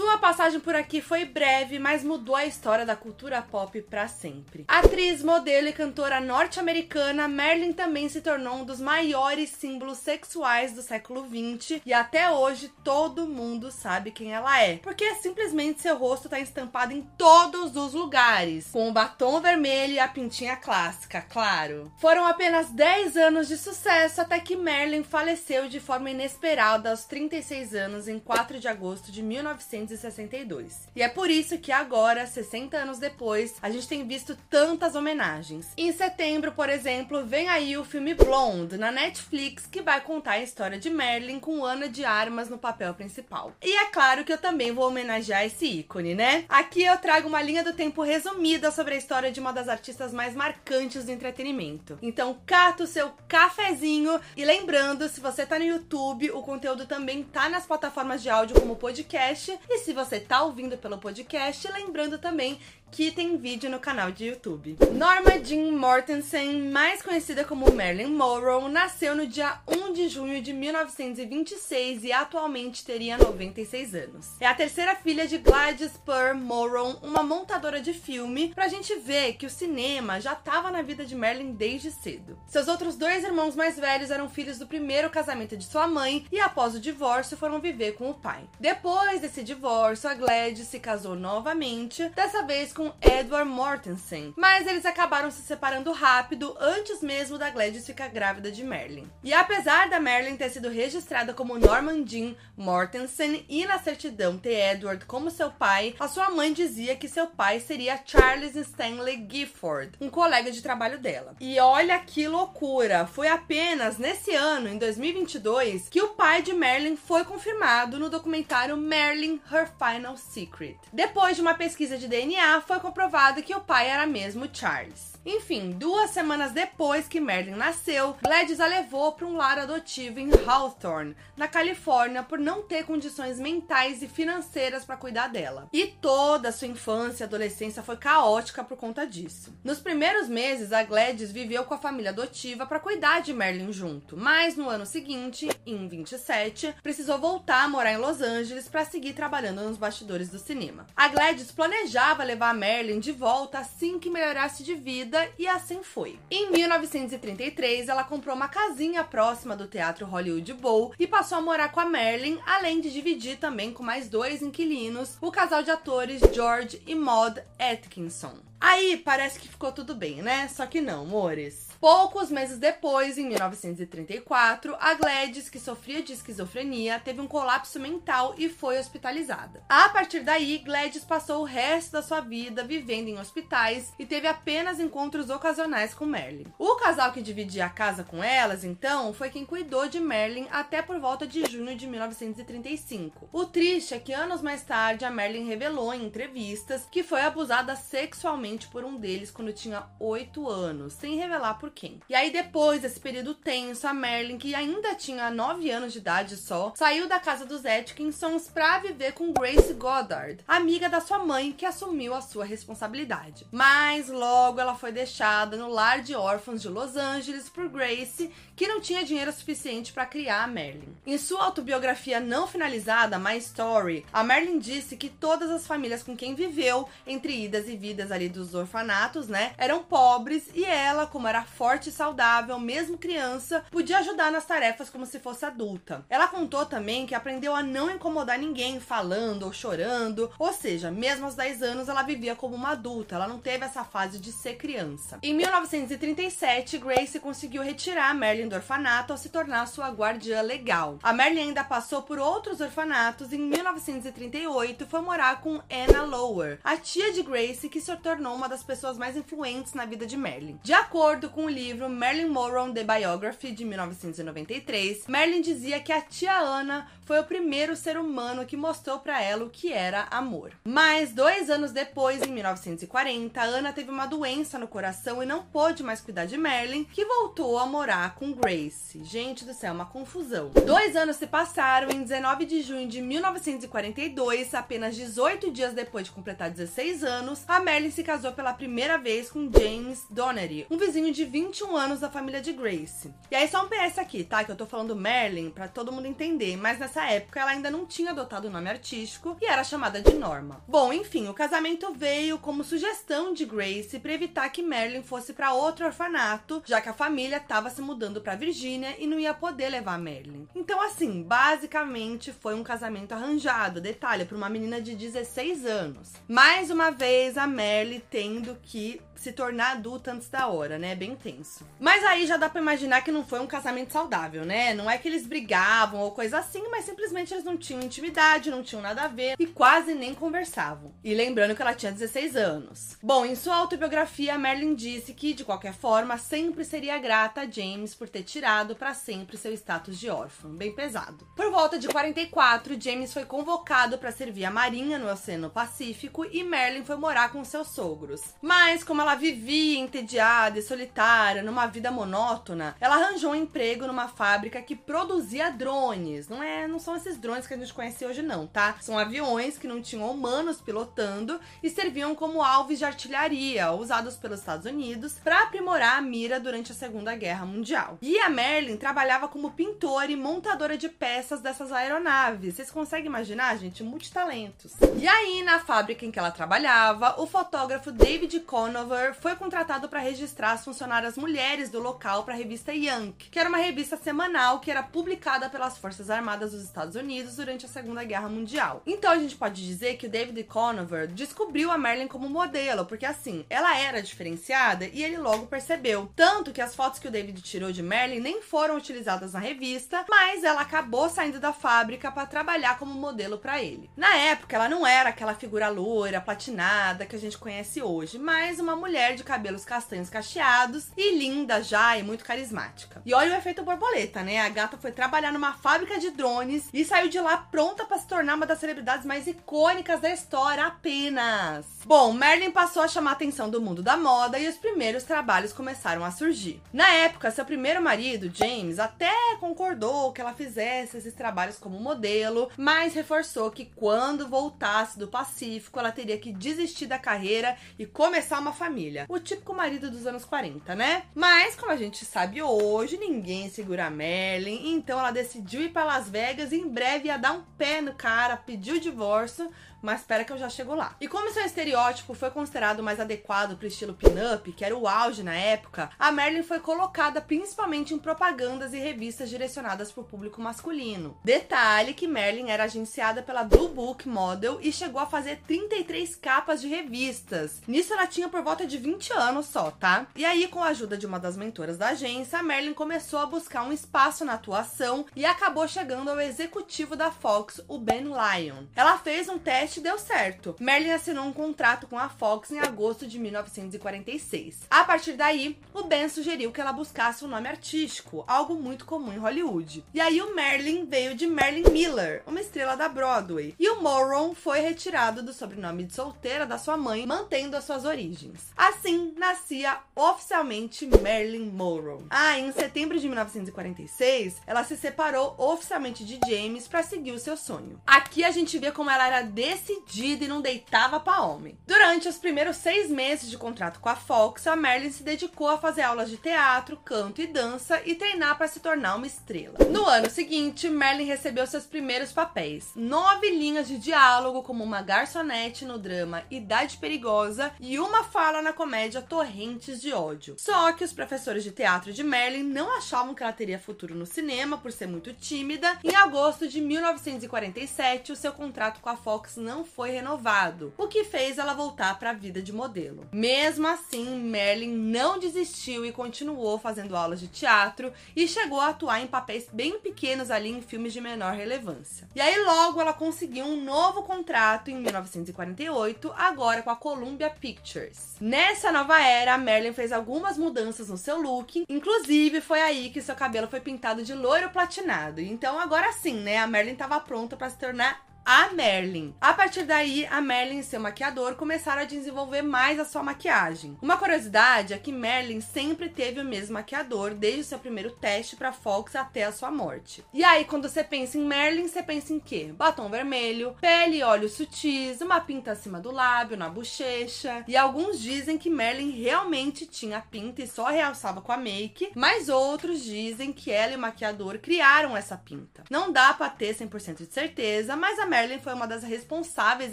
Sua 0.00 0.16
passagem 0.16 0.60
por 0.60 0.74
aqui 0.74 1.02
foi 1.02 1.26
breve, 1.26 1.78
mas 1.78 2.02
mudou 2.02 2.34
a 2.34 2.46
história 2.46 2.86
da 2.86 2.96
cultura 2.96 3.42
pop 3.42 3.82
para 3.82 4.08
sempre. 4.08 4.64
Atriz, 4.66 5.22
modelo 5.22 5.68
e 5.68 5.74
cantora 5.74 6.18
norte-americana, 6.22 7.28
Marilyn 7.28 7.74
também 7.74 8.08
se 8.08 8.22
tornou 8.22 8.54
um 8.54 8.64
dos 8.64 8.80
maiores 8.80 9.50
símbolos 9.50 9.98
sexuais 9.98 10.72
do 10.72 10.80
século 10.80 11.28
XX 11.28 11.82
e 11.84 11.92
até 11.92 12.30
hoje 12.30 12.72
todo 12.82 13.28
mundo 13.28 13.70
sabe 13.70 14.10
quem 14.10 14.32
ela 14.32 14.58
é, 14.62 14.78
porque 14.78 15.16
simplesmente 15.16 15.82
seu 15.82 15.98
rosto 15.98 16.28
está 16.28 16.40
estampado 16.40 16.94
em 16.94 17.02
todos 17.18 17.76
os 17.76 17.92
lugares, 17.92 18.70
com 18.70 18.88
o 18.88 18.92
batom 18.92 19.38
vermelho 19.38 19.92
e 19.92 19.98
a 19.98 20.08
pintinha 20.08 20.56
clássica, 20.56 21.20
claro. 21.20 21.92
Foram 21.98 22.26
apenas 22.26 22.70
10 22.70 23.18
anos 23.18 23.48
de 23.48 23.58
sucesso 23.58 24.22
até 24.22 24.40
que 24.40 24.56
Marilyn 24.56 25.04
faleceu 25.04 25.68
de 25.68 25.78
forma 25.78 26.08
inesperada 26.08 26.88
aos 26.88 27.04
36 27.04 27.74
anos 27.74 28.08
em 28.08 28.18
4 28.18 28.58
de 28.58 28.66
agosto 28.66 29.12
de 29.12 29.22
1900 29.22 29.89
1962. 29.90 30.88
E 30.94 31.02
é 31.02 31.08
por 31.08 31.30
isso 31.30 31.58
que 31.58 31.72
agora, 31.72 32.26
60 32.26 32.76
anos 32.76 32.98
depois, 32.98 33.54
a 33.60 33.70
gente 33.70 33.88
tem 33.88 34.06
visto 34.06 34.36
tantas 34.48 34.94
homenagens. 34.94 35.68
Em 35.76 35.92
setembro, 35.92 36.52
por 36.52 36.68
exemplo, 36.68 37.24
vem 37.24 37.48
aí 37.48 37.76
o 37.76 37.84
filme 37.84 38.14
Blonde 38.14 38.76
na 38.76 38.90
Netflix, 38.90 39.66
que 39.66 39.82
vai 39.82 40.00
contar 40.00 40.32
a 40.32 40.42
história 40.42 40.78
de 40.78 40.90
Marilyn 40.90 41.40
com 41.40 41.64
Ana 41.64 41.88
de 41.88 42.04
Armas 42.04 42.48
no 42.48 42.58
papel 42.58 42.94
principal. 42.94 43.52
E 43.62 43.76
é 43.76 43.86
claro 43.86 44.24
que 44.24 44.32
eu 44.32 44.38
também 44.38 44.72
vou 44.72 44.88
homenagear 44.88 45.44
esse 45.44 45.66
ícone, 45.66 46.14
né? 46.14 46.44
Aqui 46.48 46.82
eu 46.82 46.96
trago 46.98 47.28
uma 47.28 47.42
linha 47.42 47.64
do 47.64 47.72
tempo 47.72 48.02
resumida 48.02 48.70
sobre 48.70 48.94
a 48.94 48.98
história 48.98 49.32
de 49.32 49.40
uma 49.40 49.52
das 49.52 49.68
artistas 49.68 50.12
mais 50.12 50.34
marcantes 50.34 51.04
do 51.04 51.12
entretenimento. 51.12 51.98
Então, 52.02 52.38
cata 52.46 52.84
o 52.84 52.86
seu 52.86 53.10
cafezinho 53.28 54.20
e 54.36 54.44
lembrando, 54.44 55.08
se 55.08 55.20
você 55.20 55.46
tá 55.46 55.58
no 55.58 55.64
YouTube, 55.64 56.30
o 56.30 56.42
conteúdo 56.42 56.86
também 56.86 57.22
tá 57.22 57.48
nas 57.48 57.66
plataformas 57.66 58.22
de 58.22 58.28
áudio 58.28 58.60
como 58.60 58.76
podcast 58.76 59.58
e 59.72 59.78
se 59.78 59.92
você 59.92 60.18
tá 60.18 60.42
ouvindo 60.42 60.76
pelo 60.76 60.98
podcast, 60.98 61.70
lembrando 61.70 62.18
também 62.18 62.58
que 62.90 63.10
tem 63.10 63.36
vídeo 63.36 63.70
no 63.70 63.78
canal 63.78 64.10
de 64.10 64.26
YouTube. 64.26 64.76
Norma 64.92 65.42
Jean 65.42 65.72
Mortensen, 65.72 66.70
mais 66.70 67.02
conhecida 67.02 67.44
como 67.44 67.72
Marilyn 67.72 68.12
Monroe, 68.14 68.70
nasceu 68.70 69.14
no 69.14 69.26
dia 69.26 69.58
1 69.66 69.92
de 69.92 70.08
junho 70.08 70.42
de 70.42 70.52
1926 70.52 72.04
e 72.04 72.12
atualmente 72.12 72.84
teria 72.84 73.16
96 73.16 73.94
anos. 73.94 74.28
É 74.40 74.46
a 74.46 74.54
terceira 74.54 74.96
filha 74.96 75.26
de 75.26 75.38
Gladys 75.38 75.96
Purr 75.96 76.34
Monroe, 76.34 76.96
uma 77.02 77.22
montadora 77.22 77.80
de 77.80 77.92
filme, 77.92 78.52
pra 78.54 78.68
gente 78.68 78.94
ver 78.96 79.34
que 79.34 79.46
o 79.46 79.50
cinema 79.50 80.20
já 80.20 80.32
estava 80.32 80.70
na 80.70 80.82
vida 80.82 81.04
de 81.04 81.14
Marilyn 81.14 81.52
desde 81.52 81.90
cedo. 81.90 82.38
Seus 82.46 82.66
outros 82.68 82.96
dois 82.96 83.22
irmãos 83.22 83.54
mais 83.54 83.78
velhos 83.78 84.10
eram 84.10 84.28
filhos 84.28 84.58
do 84.58 84.66
primeiro 84.66 85.10
casamento 85.10 85.56
de 85.56 85.64
sua 85.64 85.86
mãe 85.86 86.26
e 86.32 86.40
após 86.40 86.74
o 86.74 86.80
divórcio 86.80 87.36
foram 87.36 87.60
viver 87.60 87.92
com 87.92 88.10
o 88.10 88.14
pai. 88.14 88.48
Depois 88.58 89.20
desse 89.20 89.44
divórcio, 89.44 90.08
a 90.08 90.14
Gladys 90.14 90.66
se 90.66 90.80
casou 90.80 91.14
novamente, 91.14 92.08
dessa 92.10 92.42
vez 92.42 92.72
com 92.72 92.79
com 92.80 92.94
Edward 93.02 93.46
Mortensen, 93.46 94.32
mas 94.38 94.66
eles 94.66 94.86
acabaram 94.86 95.30
se 95.30 95.42
separando 95.42 95.92
rápido 95.92 96.56
antes 96.58 97.02
mesmo 97.02 97.36
da 97.36 97.50
Gladys 97.50 97.84
ficar 97.84 98.08
grávida 98.08 98.50
de 98.50 98.64
Marilyn. 98.64 99.06
E 99.22 99.34
apesar 99.34 99.90
da 99.90 100.00
Marilyn 100.00 100.38
ter 100.38 100.48
sido 100.48 100.70
registrada 100.70 101.34
como 101.34 101.58
Norman 101.58 102.06
Jean 102.06 102.34
Mortensen 102.56 103.44
e 103.50 103.66
na 103.66 103.78
certidão 103.78 104.38
ter 104.38 104.72
Edward 104.72 105.04
como 105.04 105.30
seu 105.30 105.50
pai, 105.50 105.94
a 106.00 106.08
sua 106.08 106.30
mãe 106.30 106.54
dizia 106.54 106.96
que 106.96 107.06
seu 107.06 107.26
pai 107.26 107.60
seria 107.60 108.00
Charles 108.02 108.56
Stanley 108.56 109.28
Gifford, 109.30 109.98
um 110.00 110.08
colega 110.08 110.50
de 110.50 110.62
trabalho 110.62 110.98
dela. 110.98 111.36
E 111.38 111.60
olha 111.60 111.98
que 111.98 112.26
loucura! 112.26 113.06
Foi 113.06 113.28
apenas 113.28 113.98
nesse 113.98 114.34
ano, 114.34 114.70
em 114.70 114.78
2022, 114.78 115.90
que 115.90 116.00
o 116.00 116.14
pai 116.14 116.40
de 116.40 116.54
Marilyn 116.54 116.96
foi 116.96 117.26
confirmado 117.26 117.98
no 117.98 118.08
documentário 118.08 118.74
Marilyn 118.74 119.38
Her 119.52 119.68
Final 119.76 120.16
Secret. 120.16 120.78
Depois 120.90 121.36
de 121.36 121.42
uma 121.42 121.52
pesquisa 121.52 121.98
de 121.98 122.08
DNA, 122.08 122.62
foi 122.70 122.78
comprovado 122.78 123.42
que 123.42 123.52
o 123.52 123.60
pai 123.60 123.88
era 123.88 124.06
mesmo 124.06 124.48
Charles. 124.52 125.09
Enfim, 125.24 125.72
duas 125.72 126.10
semanas 126.10 126.52
depois 126.52 127.06
que 127.06 127.20
Marilyn 127.20 127.54
nasceu, 127.54 128.16
Gladys 128.22 128.58
a 128.58 128.66
levou 128.66 129.12
para 129.12 129.26
um 129.26 129.36
lar 129.36 129.58
adotivo 129.58 130.18
em 130.18 130.30
Hawthorne, 130.46 131.14
na 131.36 131.46
Califórnia, 131.46 132.22
por 132.22 132.38
não 132.38 132.62
ter 132.62 132.84
condições 132.84 133.38
mentais 133.38 134.02
e 134.02 134.08
financeiras 134.08 134.82
para 134.82 134.96
cuidar 134.96 135.28
dela. 135.28 135.68
E 135.72 135.86
toda 135.86 136.50
sua 136.50 136.68
infância 136.68 137.24
e 137.24 137.26
adolescência 137.26 137.82
foi 137.82 137.98
caótica 137.98 138.64
por 138.64 138.78
conta 138.78 139.06
disso. 139.06 139.54
Nos 139.62 139.78
primeiros 139.78 140.26
meses, 140.26 140.72
a 140.72 140.82
Gladys 140.82 141.30
viveu 141.30 141.64
com 141.64 141.74
a 141.74 141.78
família 141.78 142.10
adotiva 142.10 142.64
para 142.64 142.80
cuidar 142.80 143.20
de 143.20 143.34
Marilyn 143.34 143.72
junto, 143.72 144.16
mas 144.16 144.56
no 144.56 144.70
ano 144.70 144.86
seguinte, 144.86 145.50
em 145.66 145.86
27, 145.86 146.76
precisou 146.82 147.18
voltar 147.18 147.64
a 147.64 147.68
morar 147.68 147.92
em 147.92 147.98
Los 147.98 148.22
Angeles 148.22 148.68
para 148.68 148.86
seguir 148.86 149.12
trabalhando 149.12 149.60
nos 149.60 149.76
bastidores 149.76 150.30
do 150.30 150.38
cinema. 150.38 150.86
A 150.96 151.08
Gladys 151.08 151.52
planejava 151.52 152.24
levar 152.24 152.50
a 152.50 152.54
Marilyn 152.54 153.00
de 153.00 153.12
volta 153.12 153.58
assim 153.58 153.98
que 153.98 154.08
melhorasse 154.08 154.64
de 154.64 154.74
vida 154.74 155.09
vida 155.10 155.28
e 155.36 155.48
assim 155.48 155.82
foi. 155.82 156.20
Em 156.30 156.52
1933, 156.52 157.88
ela 157.88 158.04
comprou 158.04 158.36
uma 158.36 158.48
casinha 158.48 159.02
próxima 159.02 159.56
do 159.56 159.66
Teatro 159.66 160.06
Hollywood 160.06 160.52
Bowl 160.54 160.94
e 160.96 161.06
passou 161.06 161.38
a 161.38 161.40
morar 161.40 161.72
com 161.72 161.80
a 161.80 161.84
Marilyn, 161.84 162.38
além 162.46 162.80
de 162.80 162.92
dividir 162.92 163.36
também 163.36 163.72
com 163.72 163.82
mais 163.82 164.08
dois 164.08 164.40
inquilinos, 164.40 165.18
o 165.20 165.32
casal 165.32 165.64
de 165.64 165.70
atores 165.72 166.22
George 166.32 166.80
e 166.86 166.94
Maud 166.94 167.42
Atkinson. 167.58 168.38
Aí 168.60 168.98
parece 168.98 169.40
que 169.40 169.48
ficou 169.48 169.72
tudo 169.72 169.96
bem, 169.96 170.22
né? 170.22 170.46
Só 170.46 170.64
que 170.64 170.80
não, 170.80 171.02
amores. 171.02 171.69
Poucos 171.80 172.30
meses 172.30 172.58
depois, 172.58 173.16
em 173.16 173.26
1934, 173.26 174.76
a 174.78 174.92
Gladys, 174.92 175.48
que 175.48 175.58
sofria 175.58 176.02
de 176.02 176.12
esquizofrenia, 176.12 177.00
teve 177.00 177.22
um 177.22 177.26
colapso 177.26 177.80
mental 177.80 178.34
e 178.36 178.50
foi 178.50 178.78
hospitalizada. 178.78 179.62
A 179.66 179.88
partir 179.88 180.20
daí, 180.20 180.58
Gladys 180.58 181.06
passou 181.06 181.40
o 181.40 181.46
resto 181.46 181.92
da 181.92 182.02
sua 182.02 182.20
vida 182.20 182.62
vivendo 182.62 183.08
em 183.08 183.18
hospitais 183.18 183.94
e 183.98 184.04
teve 184.04 184.26
apenas 184.26 184.78
encontros 184.78 185.30
ocasionais 185.30 185.94
com 185.94 186.04
Merlin. 186.04 186.52
O 186.58 186.76
casal 186.76 187.12
que 187.12 187.22
dividia 187.22 187.64
a 187.64 187.70
casa 187.70 188.04
com 188.04 188.22
elas, 188.22 188.62
então, 188.62 189.14
foi 189.14 189.30
quem 189.30 189.46
cuidou 189.46 189.88
de 189.88 190.00
Merlin 190.00 190.48
até 190.50 190.82
por 190.82 191.00
volta 191.00 191.26
de 191.26 191.50
junho 191.50 191.74
de 191.74 191.86
1935. 191.86 193.30
O 193.32 193.46
triste 193.46 193.94
é 193.94 193.98
que 193.98 194.12
anos 194.12 194.42
mais 194.42 194.62
tarde 194.62 195.06
a 195.06 195.10
Merlin 195.10 195.46
revelou 195.46 195.94
em 195.94 196.04
entrevistas 196.04 196.86
que 196.90 197.02
foi 197.02 197.22
abusada 197.22 197.74
sexualmente 197.74 198.68
por 198.68 198.84
um 198.84 198.96
deles 198.96 199.30
quando 199.30 199.50
tinha 199.50 199.86
8 199.98 200.46
anos, 200.46 200.92
sem 200.92 201.16
revelar 201.16 201.54
por 201.54 201.69
E 202.08 202.14
aí, 202.14 202.30
depois 202.30 202.82
desse 202.82 203.00
período 203.00 203.34
tenso, 203.34 203.86
a 203.86 203.94
Merlin, 203.94 204.38
que 204.38 204.54
ainda 204.54 204.94
tinha 204.94 205.30
9 205.30 205.70
anos 205.70 205.92
de 205.92 205.98
idade 205.98 206.36
só, 206.36 206.72
saiu 206.76 207.08
da 207.08 207.18
casa 207.18 207.46
dos 207.46 207.64
Atkinsons 207.64 208.48
pra 208.48 208.78
viver 208.78 209.12
com 209.12 209.32
Grace 209.32 209.72
Goddard, 209.74 210.42
amiga 210.46 210.88
da 210.88 211.00
sua 211.00 211.18
mãe, 211.18 211.52
que 211.52 211.66
assumiu 211.66 212.14
a 212.14 212.20
sua 212.20 212.44
responsabilidade. 212.44 213.46
Mas 213.50 214.08
logo 214.08 214.60
ela 214.60 214.74
foi 214.74 214.92
deixada 214.92 215.56
no 215.56 215.68
lar 215.68 216.02
de 216.02 216.14
órfãos 216.14 216.60
de 216.62 216.68
Los 216.68 216.96
Angeles 216.96 217.48
por 217.48 217.68
Grace, 217.68 218.30
que 218.56 218.68
não 218.68 218.80
tinha 218.80 219.04
dinheiro 219.04 219.32
suficiente 219.32 219.92
para 219.92 220.06
criar 220.06 220.44
a 220.44 220.46
Merlin. 220.46 220.94
Em 221.06 221.16
sua 221.16 221.44
autobiografia 221.44 222.20
não 222.20 222.46
finalizada, 222.46 223.18
My 223.18 223.36
Story, 223.38 224.04
a 224.12 224.22
Merlin 224.22 224.58
disse 224.58 224.96
que 224.96 225.08
todas 225.08 225.50
as 225.50 225.66
famílias 225.66 226.02
com 226.02 226.16
quem 226.16 226.34
viveu, 226.34 226.88
entre 227.06 227.44
idas 227.44 227.68
e 227.68 227.76
vidas 227.76 228.12
ali 228.12 228.28
dos 228.28 228.54
orfanatos, 228.54 229.28
né, 229.28 229.52
eram 229.56 229.82
pobres 229.82 230.48
e 230.54 230.64
ela, 230.64 231.06
como 231.06 231.28
era 231.28 231.42
forte 231.60 231.90
e 231.90 231.92
saudável, 231.92 232.58
mesmo 232.58 232.96
criança, 232.96 233.62
podia 233.70 233.98
ajudar 233.98 234.32
nas 234.32 234.46
tarefas 234.46 234.88
como 234.88 235.04
se 235.04 235.18
fosse 235.18 235.44
adulta. 235.44 236.06
Ela 236.08 236.26
contou 236.26 236.64
também 236.64 237.04
que 237.04 237.14
aprendeu 237.14 237.54
a 237.54 237.62
não 237.62 237.90
incomodar 237.90 238.38
ninguém 238.38 238.80
falando 238.80 239.42
ou 239.42 239.52
chorando, 239.52 240.30
ou 240.38 240.54
seja, 240.54 240.90
mesmo 240.90 241.26
aos 241.26 241.34
10 241.34 241.62
anos 241.62 241.90
ela 241.90 242.02
vivia 242.02 242.34
como 242.34 242.56
uma 242.56 242.70
adulta, 242.70 243.14
ela 243.14 243.28
não 243.28 243.38
teve 243.38 243.66
essa 243.66 243.84
fase 243.84 244.18
de 244.18 244.32
ser 244.32 244.56
criança. 244.56 245.18
Em 245.22 245.34
1937, 245.34 246.78
Grace 246.78 247.20
conseguiu 247.20 247.62
retirar 247.62 248.14
Marilyn 248.14 248.48
do 248.48 248.56
orfanato 248.56 249.12
ao 249.12 249.18
se 249.18 249.28
tornar 249.28 249.68
sua 249.68 249.90
guardiã 249.90 250.40
legal. 250.40 250.98
A 251.02 251.12
Marilyn 251.12 251.48
ainda 251.48 251.62
passou 251.62 252.00
por 252.00 252.18
outros 252.18 252.62
orfanatos 252.62 253.32
e 253.32 253.36
em 253.36 253.42
1938 253.42 254.86
foi 254.86 255.02
morar 255.02 255.42
com 255.42 255.60
Anna 255.70 256.04
Lower, 256.04 256.58
a 256.64 256.78
tia 256.78 257.12
de 257.12 257.22
Grace 257.22 257.68
que 257.68 257.82
se 257.82 257.94
tornou 257.96 258.34
uma 258.34 258.48
das 258.48 258.62
pessoas 258.62 258.96
mais 258.96 259.14
influentes 259.14 259.74
na 259.74 259.84
vida 259.84 260.06
de 260.06 260.16
Marilyn. 260.16 260.58
De 260.62 260.72
acordo 260.72 261.28
com 261.28 261.49
livro 261.50 261.88
Marilyn 261.88 262.28
Monroe 262.28 262.72
The 262.72 262.84
Biography 262.84 263.52
de 263.52 263.64
1993, 263.64 265.04
Marilyn 265.08 265.42
dizia 265.42 265.80
que 265.80 265.92
a 265.92 266.00
tia 266.00 266.38
Ana 266.38 266.88
foi 267.10 267.18
o 267.18 267.24
primeiro 267.24 267.74
ser 267.74 267.98
humano 267.98 268.46
que 268.46 268.56
mostrou 268.56 269.00
para 269.00 269.20
ela 269.20 269.44
o 269.44 269.50
que 269.50 269.72
era 269.72 270.06
amor. 270.12 270.52
Mas 270.62 271.12
dois 271.12 271.50
anos 271.50 271.72
depois, 271.72 272.22
em 272.22 272.30
1940, 272.30 273.42
Ana 273.42 273.72
teve 273.72 273.90
uma 273.90 274.06
doença 274.06 274.60
no 274.60 274.68
coração 274.68 275.20
e 275.20 275.26
não 275.26 275.42
pôde 275.42 275.82
mais 275.82 276.00
cuidar 276.00 276.26
de 276.26 276.38
Marilyn, 276.38 276.84
que 276.84 277.04
voltou 277.04 277.58
a 277.58 277.66
morar 277.66 278.14
com 278.14 278.30
Grace. 278.32 279.02
Gente 279.02 279.44
do 279.44 279.52
céu, 279.52 279.74
uma 279.74 279.86
confusão. 279.86 280.52
Dois 280.64 280.94
anos 280.94 281.16
se 281.16 281.26
passaram 281.26 281.90
em 281.90 282.04
19 282.04 282.44
de 282.44 282.62
junho 282.62 282.86
de 282.86 283.02
1942, 283.02 284.54
apenas 284.54 284.94
18 284.94 285.50
dias 285.50 285.74
depois 285.74 286.04
de 286.04 286.12
completar 286.12 286.48
16 286.48 287.02
anos, 287.02 287.42
a 287.48 287.58
Marilyn 287.58 287.90
se 287.90 288.04
casou 288.04 288.30
pela 288.30 288.52
primeira 288.52 288.98
vez 288.98 289.28
com 289.28 289.50
James 289.50 290.06
Donnery, 290.08 290.64
um 290.70 290.76
vizinho 290.76 291.12
de 291.12 291.24
21 291.24 291.76
anos 291.76 291.98
da 291.98 292.08
família 292.08 292.40
de 292.40 292.52
Grace. 292.52 293.12
E 293.32 293.34
aí 293.34 293.48
só 293.48 293.64
um 293.64 293.68
PS 293.68 293.98
aqui, 293.98 294.22
tá? 294.22 294.44
Que 294.44 294.52
eu 294.52 294.56
tô 294.56 294.64
falando 294.64 294.94
Marilyn 294.94 295.50
para 295.50 295.66
todo 295.66 295.90
mundo 295.90 296.06
entender, 296.06 296.56
mas 296.56 296.78
nessa 296.78 296.99
nessa 297.00 297.06
época 297.06 297.40
ela 297.40 297.50
ainda 297.52 297.70
não 297.70 297.86
tinha 297.86 298.10
adotado 298.10 298.48
o 298.48 298.50
nome 298.50 298.68
artístico 298.68 299.36
e 299.40 299.46
era 299.46 299.64
chamada 299.64 300.00
de 300.00 300.14
Norma. 300.14 300.62
Bom, 300.68 300.92
enfim, 300.92 301.28
o 301.28 301.34
casamento 301.34 301.92
veio 301.94 302.38
como 302.38 302.62
sugestão 302.62 303.32
de 303.32 303.44
Grace 303.44 303.98
para 303.98 304.12
evitar 304.12 304.48
que 304.50 304.62
Marilyn 304.62 305.02
fosse 305.02 305.32
para 305.32 305.52
outro 305.52 305.86
orfanato, 305.86 306.62
já 306.66 306.80
que 306.80 306.88
a 306.88 306.94
família 306.94 307.38
estava 307.38 307.70
se 307.70 307.80
mudando 307.80 308.20
para 308.20 308.34
Virgínia 308.34 308.94
e 308.98 309.06
não 309.06 309.18
ia 309.18 309.32
poder 309.32 309.70
levar 309.70 309.98
Marilyn. 309.98 310.46
Então, 310.54 310.80
assim, 310.82 311.22
basicamente 311.22 312.32
foi 312.32 312.54
um 312.54 312.62
casamento 312.62 313.12
arranjado, 313.12 313.80
detalhe, 313.80 314.24
para 314.24 314.36
uma 314.36 314.50
menina 314.50 314.80
de 314.80 314.94
16 314.94 315.64
anos. 315.64 316.12
Mais 316.28 316.70
uma 316.70 316.90
vez 316.90 317.38
a 317.38 317.46
Marilyn 317.46 318.00
tendo 318.10 318.56
que 318.62 319.00
se 319.20 319.32
tornar 319.32 319.72
adulta 319.72 320.12
antes 320.12 320.30
da 320.30 320.46
hora, 320.48 320.78
né? 320.78 320.94
Bem 320.94 321.14
tenso. 321.14 321.66
Mas 321.78 322.02
aí 322.04 322.26
já 322.26 322.38
dá 322.38 322.48
para 322.48 322.60
imaginar 322.60 323.02
que 323.02 323.12
não 323.12 323.22
foi 323.22 323.38
um 323.38 323.46
casamento 323.46 323.92
saudável, 323.92 324.46
né? 324.46 324.72
Não 324.72 324.90
é 324.90 324.96
que 324.96 325.06
eles 325.06 325.26
brigavam 325.26 326.00
ou 326.00 326.12
coisa 326.12 326.38
assim, 326.38 326.66
mas 326.70 326.86
simplesmente 326.86 327.34
eles 327.34 327.44
não 327.44 327.58
tinham 327.58 327.82
intimidade, 327.82 328.50
não 328.50 328.62
tinham 328.62 328.80
nada 328.80 329.02
a 329.02 329.08
ver 329.08 329.34
e 329.38 329.46
quase 329.46 329.92
nem 329.94 330.14
conversavam. 330.14 330.94
E 331.04 331.14
lembrando 331.14 331.54
que 331.54 331.60
ela 331.60 331.74
tinha 331.74 331.92
16 331.92 332.34
anos. 332.34 332.96
Bom, 333.02 333.26
em 333.26 333.36
sua 333.36 333.56
autobiografia, 333.56 334.38
Marilyn 334.38 334.74
disse 334.74 335.12
que, 335.12 335.34
de 335.34 335.44
qualquer 335.44 335.74
forma, 335.74 336.16
sempre 336.16 336.64
seria 336.64 336.96
grata 336.96 337.42
a 337.42 337.50
James 337.50 337.94
por 337.94 338.08
ter 338.08 338.22
tirado 338.22 338.74
para 338.74 338.94
sempre 338.94 339.36
seu 339.36 339.52
status 339.52 339.98
de 339.98 340.08
órfão. 340.08 340.52
Bem 340.52 340.74
pesado. 340.74 341.28
Por 341.36 341.50
volta 341.50 341.78
de 341.78 341.88
44, 341.88 342.80
James 342.80 343.12
foi 343.12 343.26
convocado 343.26 343.98
para 343.98 344.12
servir 344.12 344.46
a 344.46 344.50
marinha 344.50 344.98
no 344.98 345.12
Oceano 345.12 345.50
Pacífico 345.50 346.24
e 346.24 346.42
Marilyn 346.42 346.84
foi 346.84 346.96
morar 346.96 347.30
com 347.30 347.44
seus 347.44 347.68
sogros. 347.68 348.22
Mas, 348.40 348.82
como 348.82 349.02
ela 349.02 349.09
ela 349.10 349.18
vivia 349.18 349.80
entediada 349.80 350.60
e 350.60 350.62
solitária, 350.62 351.42
numa 351.42 351.66
vida 351.66 351.90
monótona, 351.90 352.76
ela 352.80 352.94
arranjou 352.94 353.32
um 353.32 353.34
emprego 353.34 353.84
numa 353.84 354.06
fábrica 354.06 354.62
que 354.62 354.76
produzia 354.76 355.50
drones. 355.50 356.28
Não 356.28 356.40
é, 356.40 356.68
não 356.68 356.78
são 356.78 356.94
esses 356.94 357.18
drones 357.18 357.44
que 357.44 357.54
a 357.54 357.56
gente 357.56 357.74
conhece 357.74 358.06
hoje 358.06 358.22
não, 358.22 358.46
tá? 358.46 358.76
São 358.80 358.96
aviões 358.96 359.58
que 359.58 359.66
não 359.66 359.82
tinham 359.82 360.08
humanos 360.08 360.60
pilotando 360.60 361.40
e 361.60 361.68
serviam 361.68 362.14
como 362.14 362.40
alvos 362.40 362.78
de 362.78 362.84
artilharia, 362.84 363.72
usados 363.72 364.14
pelos 364.14 364.38
Estados 364.38 364.64
Unidos 364.64 365.14
para 365.24 365.42
aprimorar 365.42 365.98
a 365.98 366.00
mira 366.00 366.38
durante 366.38 366.70
a 366.70 366.74
Segunda 366.74 367.16
Guerra 367.16 367.44
Mundial. 367.44 367.98
E 368.00 368.16
a 368.20 368.28
Merlin 368.28 368.76
trabalhava 368.76 369.26
como 369.26 369.50
pintora 369.50 370.12
e 370.12 370.14
montadora 370.14 370.78
de 370.78 370.88
peças 370.88 371.40
dessas 371.40 371.72
aeronaves. 371.72 372.54
Vocês 372.54 372.70
conseguem 372.70 373.06
imaginar, 373.06 373.58
gente? 373.58 373.82
Multitalentos. 373.82 374.74
E 374.96 375.08
aí, 375.08 375.42
na 375.42 375.58
fábrica 375.58 376.06
em 376.06 376.12
que 376.12 376.18
ela 376.18 376.30
trabalhava, 376.30 377.20
o 377.20 377.26
fotógrafo 377.26 377.90
David 377.90 378.38
Conover 378.40 378.99
foi 379.20 379.36
contratado 379.36 379.88
para 379.88 380.00
registrar 380.00 380.52
as 380.52 380.64
funcionárias 380.64 381.16
mulheres 381.16 381.70
do 381.70 381.80
local 381.80 382.24
para 382.24 382.34
a 382.34 382.36
revista 382.36 382.72
Yankee, 382.72 383.28
que 383.30 383.38
era 383.38 383.48
uma 383.48 383.58
revista 383.58 383.96
semanal 383.96 384.60
que 384.60 384.70
era 384.70 384.82
publicada 384.82 385.48
pelas 385.48 385.78
Forças 385.78 386.10
Armadas 386.10 386.52
dos 386.52 386.62
Estados 386.62 386.94
Unidos 386.94 387.36
durante 387.36 387.66
a 387.66 387.68
Segunda 387.68 388.04
Guerra 388.04 388.28
Mundial. 388.28 388.82
Então 388.86 389.10
a 389.10 389.18
gente 389.18 389.36
pode 389.36 389.64
dizer 389.64 389.96
que 389.96 390.06
o 390.06 390.10
David 390.10 390.44
Conover 390.44 391.06
descobriu 391.08 391.70
a 391.70 391.78
Marilyn 391.78 392.08
como 392.08 392.28
modelo, 392.28 392.86
porque 392.86 393.06
assim, 393.06 393.44
ela 393.48 393.78
era 393.78 394.02
diferenciada 394.02 394.86
e 394.86 395.02
ele 395.02 395.18
logo 395.18 395.46
percebeu. 395.46 396.10
Tanto 396.14 396.52
que 396.52 396.60
as 396.60 396.74
fotos 396.74 396.98
que 396.98 397.08
o 397.08 397.10
David 397.10 397.40
tirou 397.42 397.72
de 397.72 397.82
Marilyn 397.82 398.20
nem 398.20 398.42
foram 398.42 398.76
utilizadas 398.76 399.32
na 399.32 399.38
revista, 399.38 400.04
mas 400.08 400.44
ela 400.44 400.60
acabou 400.60 401.08
saindo 401.08 401.40
da 401.40 401.52
fábrica 401.52 402.10
para 402.10 402.26
trabalhar 402.26 402.78
como 402.78 402.92
modelo 402.92 403.38
para 403.38 403.62
ele. 403.62 403.90
Na 403.96 404.14
época, 404.16 404.56
ela 404.56 404.68
não 404.68 404.86
era 404.86 405.10
aquela 405.10 405.34
figura 405.34 405.68
loira, 405.68 406.20
platinada 406.20 407.06
que 407.06 407.16
a 407.16 407.18
gente 407.18 407.38
conhece 407.38 407.82
hoje, 407.82 408.18
mas 408.18 408.58
uma 408.60 408.76
mulher 408.76 408.89
mulher 408.90 409.14
de 409.14 409.22
cabelos 409.22 409.64
castanhos 409.64 410.10
cacheados 410.10 410.88
e 410.96 411.16
linda 411.16 411.62
já 411.62 411.96
e 411.96 412.02
muito 412.02 412.24
carismática. 412.24 413.00
E 413.06 413.14
olha 413.14 413.34
o 413.34 413.38
efeito 413.38 413.62
borboleta, 413.62 414.20
né? 414.24 414.40
A 414.40 414.48
gata 414.48 414.76
foi 414.76 414.90
trabalhar 414.90 415.32
numa 415.32 415.52
fábrica 415.52 415.96
de 416.00 416.10
drones 416.10 416.68
e 416.74 416.84
saiu 416.84 417.08
de 417.08 417.20
lá 417.20 417.36
pronta 417.36 417.84
para 417.84 417.98
se 417.98 418.08
tornar 418.08 418.34
uma 418.34 418.46
das 418.46 418.58
celebridades 418.58 419.06
mais 419.06 419.28
icônicas 419.28 420.00
da 420.00 420.10
história 420.10 420.66
apenas. 420.66 421.66
Bom, 421.84 422.12
Marilyn 422.12 422.50
passou 422.50 422.82
a 422.82 422.88
chamar 422.88 423.10
a 423.10 423.12
atenção 423.12 423.48
do 423.48 423.60
mundo 423.60 423.80
da 423.80 423.96
moda 423.96 424.40
e 424.40 424.48
os 424.48 424.56
primeiros 424.56 425.04
trabalhos 425.04 425.52
começaram 425.52 426.04
a 426.04 426.10
surgir. 426.10 426.60
Na 426.72 426.90
época, 426.90 427.30
seu 427.30 427.44
primeiro 427.44 427.80
marido, 427.80 428.28
James, 428.34 428.80
até 428.80 429.14
concordou 429.38 430.12
que 430.12 430.20
ela 430.20 430.34
fizesse 430.34 430.96
esses 430.96 431.14
trabalhos 431.14 431.58
como 431.58 431.78
modelo, 431.78 432.50
mas 432.56 432.92
reforçou 432.92 433.52
que 433.52 433.66
quando 433.76 434.28
voltasse 434.28 434.98
do 434.98 435.06
Pacífico, 435.06 435.78
ela 435.78 435.92
teria 435.92 436.18
que 436.18 436.32
desistir 436.32 436.88
da 436.88 436.98
carreira 436.98 437.56
e 437.78 437.86
começar 437.86 438.40
uma 438.40 438.52
família 438.52 438.79
família. 438.80 439.06
O 439.08 439.18
típico 439.18 439.54
marido 439.54 439.90
dos 439.90 440.06
anos 440.06 440.24
40, 440.24 440.74
né? 440.74 441.02
Mas, 441.14 441.54
como 441.54 441.70
a 441.70 441.76
gente 441.76 442.04
sabe 442.04 442.42
hoje, 442.42 442.96
ninguém 442.96 443.50
segura 443.50 443.86
a 443.86 443.90
Merlin, 443.90 444.72
então 444.72 444.98
ela 444.98 445.10
decidiu 445.10 445.62
ir 445.62 445.70
para 445.70 445.84
Las 445.84 446.08
Vegas 446.08 446.52
e 446.52 446.56
em 446.56 446.68
breve 446.68 447.08
ia 447.08 447.18
dar 447.18 447.32
um 447.32 447.42
pé 447.58 447.80
no 447.80 447.94
cara, 447.94 448.36
pediu 448.36 448.76
o 448.76 448.80
divórcio, 448.80 449.50
mas 449.82 450.00
espera 450.00 450.24
que 450.24 450.32
eu 450.32 450.38
já 450.38 450.48
chego 450.48 450.74
lá. 450.74 450.96
E 451.00 451.08
como 451.08 451.30
seu 451.30 451.44
estereótipo 451.44 452.14
foi 452.14 452.30
considerado 452.30 452.82
mais 452.82 453.00
adequado 453.00 453.56
para 453.56 453.64
o 453.64 453.68
estilo 453.68 453.94
pin-up, 453.94 454.52
que 454.52 454.64
era 454.64 454.76
o 454.76 454.88
auge 454.88 455.22
na 455.22 455.34
época, 455.34 455.90
a 455.98 456.10
Marilyn 456.10 456.42
foi 456.42 456.60
colocada 456.60 457.20
principalmente 457.20 457.94
em 457.94 457.98
propagandas 457.98 458.72
e 458.72 458.78
revistas 458.78 459.28
direcionadas 459.28 459.92
para 459.92 460.02
o 460.02 460.06
público 460.06 460.40
masculino. 460.40 461.18
Detalhe 461.24 461.94
que 461.94 462.08
Marilyn 462.08 462.50
era 462.50 462.64
agenciada 462.64 463.22
pela 463.22 463.44
Blue 463.44 463.68
Book 463.68 464.08
Model 464.08 464.58
e 464.60 464.72
chegou 464.72 465.00
a 465.00 465.06
fazer 465.06 465.40
33 465.46 466.16
capas 466.16 466.60
de 466.60 466.68
revistas. 466.68 467.62
Nisso 467.66 467.92
ela 467.92 468.06
tinha 468.06 468.28
por 468.28 468.42
volta 468.42 468.66
de 468.66 468.78
20 468.78 469.12
anos 469.12 469.46
só, 469.46 469.70
tá? 469.70 470.06
E 470.16 470.24
aí, 470.24 470.48
com 470.48 470.62
a 470.62 470.68
ajuda 470.68 470.96
de 470.96 471.06
uma 471.06 471.20
das 471.20 471.36
mentoras 471.36 471.78
da 471.78 471.88
agência, 471.88 472.38
a 472.38 472.42
Marilyn 472.42 472.74
começou 472.74 473.18
a 473.18 473.26
buscar 473.26 473.62
um 473.62 473.72
espaço 473.72 474.24
na 474.24 474.34
atuação 474.34 475.06
e 475.14 475.24
acabou 475.24 475.66
chegando 475.68 476.10
ao 476.10 476.20
executivo 476.20 476.96
da 476.96 477.10
Fox, 477.10 477.60
o 477.68 477.78
Ben 477.78 478.04
Lyon. 478.04 478.64
Ela 478.74 478.98
fez 478.98 479.28
um 479.28 479.38
teste 479.38 479.69
teste 479.70 479.80
deu 479.80 479.98
certo. 479.98 480.56
Merlin 480.58 480.90
assinou 480.90 481.24
um 481.24 481.32
contrato 481.32 481.86
com 481.86 481.96
a 481.96 482.08
Fox 482.08 482.50
em 482.50 482.58
agosto 482.58 483.06
de 483.06 483.18
1946. 483.20 484.66
A 484.68 484.82
partir 484.82 485.12
daí, 485.12 485.56
o 485.72 485.84
Ben 485.84 486.08
sugeriu 486.08 486.50
que 486.50 486.60
ela 486.60 486.72
buscasse 486.72 487.24
um 487.24 487.28
nome 487.28 487.48
artístico, 487.48 488.24
algo 488.26 488.54
muito 488.54 488.84
comum 488.84 489.12
em 489.12 489.18
Hollywood. 489.18 489.84
E 489.94 490.00
aí 490.00 490.20
o 490.20 490.34
Merlin 490.34 490.86
veio 490.86 491.14
de 491.14 491.26
Merlin 491.28 491.70
Miller, 491.70 492.22
uma 492.26 492.40
estrela 492.40 492.76
da 492.76 492.88
Broadway. 492.88 493.54
E 493.58 493.68
o 493.70 493.80
Moron 493.80 494.34
foi 494.34 494.58
retirado 494.58 495.22
do 495.22 495.32
sobrenome 495.32 495.84
de 495.84 495.94
solteira 495.94 496.44
da 496.44 496.58
sua 496.58 496.76
mãe, 496.76 497.06
mantendo 497.06 497.56
as 497.56 497.64
suas 497.64 497.84
origens. 497.84 498.52
Assim, 498.56 499.14
nascia 499.16 499.78
oficialmente 499.94 500.86
Marilyn 500.86 501.48
Monroe. 501.50 502.06
Ah, 502.10 502.36
em 502.38 502.50
setembro 502.50 502.98
de 502.98 503.06
1946, 503.06 504.42
ela 504.46 504.64
se 504.64 504.76
separou 504.76 505.34
oficialmente 505.38 506.04
de 506.04 506.18
James 506.28 506.66
para 506.66 506.82
seguir 506.82 507.12
o 507.12 507.20
seu 507.20 507.36
sonho. 507.36 507.80
Aqui 507.86 508.24
a 508.24 508.32
gente 508.32 508.58
vê 508.58 508.72
como 508.72 508.90
ela 508.90 509.06
era 509.06 509.22
decidida 509.60 510.24
e 510.24 510.28
não 510.28 510.40
deitava 510.40 510.98
para 510.98 511.22
homem. 511.22 511.58
Durante 511.66 512.08
os 512.08 512.16
primeiros 512.16 512.56
seis 512.56 512.90
meses 512.90 513.30
de 513.30 513.36
contrato 513.36 513.80
com 513.80 513.88
a 513.88 513.96
Fox, 513.96 514.46
a 514.46 514.56
Marilyn 514.56 514.90
se 514.90 515.02
dedicou 515.02 515.48
a 515.48 515.58
fazer 515.58 515.82
aulas 515.82 516.08
de 516.08 516.16
teatro, 516.16 516.76
canto 516.78 517.20
e 517.20 517.26
dança 517.26 517.80
e 517.84 517.94
treinar 517.94 518.36
para 518.36 518.48
se 518.48 518.60
tornar 518.60 518.96
uma 518.96 519.06
estrela. 519.06 519.58
No 519.70 519.86
ano 519.86 520.10
seguinte, 520.10 520.68
Marilyn 520.68 521.06
recebeu 521.06 521.46
seus 521.46 521.66
primeiros 521.66 522.12
papéis: 522.12 522.70
nove 522.74 523.30
linhas 523.30 523.68
de 523.68 523.78
diálogo 523.78 524.42
como 524.42 524.64
uma 524.64 524.82
garçonete 524.82 525.64
no 525.64 525.78
drama 525.78 526.24
Idade 526.30 526.78
Perigosa 526.78 527.52
e 527.60 527.78
uma 527.78 528.04
fala 528.04 528.42
na 528.42 528.52
comédia 528.52 529.02
Torrentes 529.02 529.80
de 529.80 529.92
Ódio. 529.92 530.36
Só 530.38 530.72
que 530.72 530.84
os 530.84 530.92
professores 530.92 531.44
de 531.44 531.50
teatro 531.50 531.92
de 531.92 532.02
Marilyn 532.02 532.44
não 532.44 532.76
achavam 532.76 533.14
que 533.14 533.22
ela 533.22 533.32
teria 533.32 533.58
futuro 533.58 533.94
no 533.94 534.06
cinema 534.06 534.58
por 534.58 534.72
ser 534.72 534.86
muito 534.86 535.12
tímida. 535.12 535.78
Em 535.84 535.94
agosto 535.94 536.48
de 536.48 536.60
1947, 536.60 538.12
o 538.12 538.16
seu 538.16 538.32
contrato 538.32 538.80
com 538.80 538.88
a 538.88 538.96
Fox 538.96 539.36
não 539.36 539.49
não 539.50 539.64
foi 539.64 539.90
renovado, 539.90 540.72
o 540.78 540.86
que 540.86 541.02
fez 541.02 541.36
ela 541.36 541.54
voltar 541.54 541.98
para 541.98 542.10
a 542.10 542.12
vida 542.12 542.40
de 542.40 542.52
modelo. 542.52 543.08
Mesmo 543.10 543.66
assim, 543.66 544.20
Merlin 544.20 544.72
não 544.72 545.18
desistiu 545.18 545.84
e 545.84 545.90
continuou 545.90 546.56
fazendo 546.56 546.96
aulas 546.96 547.18
de 547.18 547.26
teatro 547.26 547.92
e 548.14 548.28
chegou 548.28 548.60
a 548.60 548.68
atuar 548.68 549.00
em 549.00 549.08
papéis 549.08 549.48
bem 549.52 549.80
pequenos 549.80 550.30
ali 550.30 550.50
em 550.50 550.62
filmes 550.62 550.92
de 550.92 551.00
menor 551.00 551.34
relevância. 551.34 552.08
E 552.14 552.20
aí 552.20 552.40
logo 552.44 552.80
ela 552.80 552.92
conseguiu 552.92 553.44
um 553.44 553.60
novo 553.60 554.04
contrato 554.04 554.70
em 554.70 554.76
1948, 554.76 556.14
agora 556.16 556.62
com 556.62 556.70
a 556.70 556.76
Columbia 556.76 557.28
Pictures. 557.28 558.14
Nessa 558.20 558.70
nova 558.70 559.00
era, 559.00 559.34
a 559.34 559.38
Marilyn 559.38 559.72
fez 559.72 559.90
algumas 559.90 560.38
mudanças 560.38 560.88
no 560.88 560.96
seu 560.96 561.20
look, 561.20 561.64
inclusive 561.68 562.40
foi 562.40 562.62
aí 562.62 562.90
que 562.90 563.02
seu 563.02 563.16
cabelo 563.16 563.48
foi 563.48 563.58
pintado 563.58 564.04
de 564.04 564.14
loiro 564.14 564.50
platinado. 564.50 565.20
Então 565.20 565.58
agora 565.58 565.92
sim, 565.92 566.14
né, 566.20 566.38
a 566.38 566.46
Marilyn 566.46 566.74
estava 566.74 567.00
pronta 567.00 567.36
para 567.36 567.50
se 567.50 567.58
tornar 567.58 568.09
a 568.24 568.52
Merlin. 568.52 569.14
A 569.20 569.32
partir 569.32 569.64
daí, 569.64 570.06
a 570.06 570.20
Merlin 570.20 570.58
e 570.58 570.64
seu 570.64 570.80
maquiador 570.80 571.34
começaram 571.34 571.82
a 571.82 571.86
desenvolver 571.86 572.42
mais 572.42 572.78
a 572.78 572.84
sua 572.84 573.02
maquiagem. 573.02 573.76
Uma 573.80 573.96
curiosidade 573.96 574.72
é 574.72 574.78
que 574.78 574.92
Merlin 574.92 575.40
sempre 575.40 575.88
teve 575.88 576.20
o 576.20 576.24
mesmo 576.24 576.54
maquiador 576.54 577.14
desde 577.14 577.40
o 577.40 577.44
seu 577.44 577.58
primeiro 577.58 577.90
teste 577.90 578.36
para 578.36 578.52
Fox 578.52 578.94
até 578.94 579.24
a 579.24 579.32
sua 579.32 579.50
morte. 579.50 580.04
E 580.12 580.22
aí, 580.22 580.44
quando 580.44 580.68
você 580.68 580.84
pensa 580.84 581.18
em 581.18 581.24
Merlin, 581.24 581.66
você 581.66 581.82
pensa 581.82 582.12
em 582.12 582.20
quê? 582.20 582.52
Batom 582.56 582.88
vermelho, 582.88 583.56
pele 583.60 583.98
e 583.98 584.02
olhos 584.02 584.32
sutis, 584.32 585.00
uma 585.00 585.20
pinta 585.20 585.52
acima 585.52 585.80
do 585.80 585.90
lábio, 585.90 586.36
na 586.36 586.48
bochecha. 586.48 587.44
E 587.48 587.56
alguns 587.56 587.98
dizem 587.98 588.38
que 588.38 588.50
Merlin 588.50 588.90
realmente 588.90 589.66
tinha 589.66 590.00
pinta 590.00 590.42
e 590.42 590.46
só 590.46 590.66
realçava 590.66 591.20
com 591.20 591.32
a 591.32 591.36
make, 591.36 591.90
mas 591.94 592.28
outros 592.28 592.82
dizem 592.82 593.32
que 593.32 593.50
ela 593.50 593.72
e 593.72 593.76
o 593.76 593.80
maquiador 593.80 594.38
criaram 594.38 594.96
essa 594.96 595.16
pinta. 595.16 595.64
Não 595.70 595.90
dá 595.90 596.12
para 596.12 596.28
ter 596.30 596.54
100% 596.54 597.06
de 597.06 597.12
certeza, 597.12 597.76
mas 597.76 597.98
a 597.98 598.06
Marilyn 598.10 598.40
foi 598.40 598.52
uma 598.52 598.66
das 598.66 598.82
responsáveis 598.82 599.72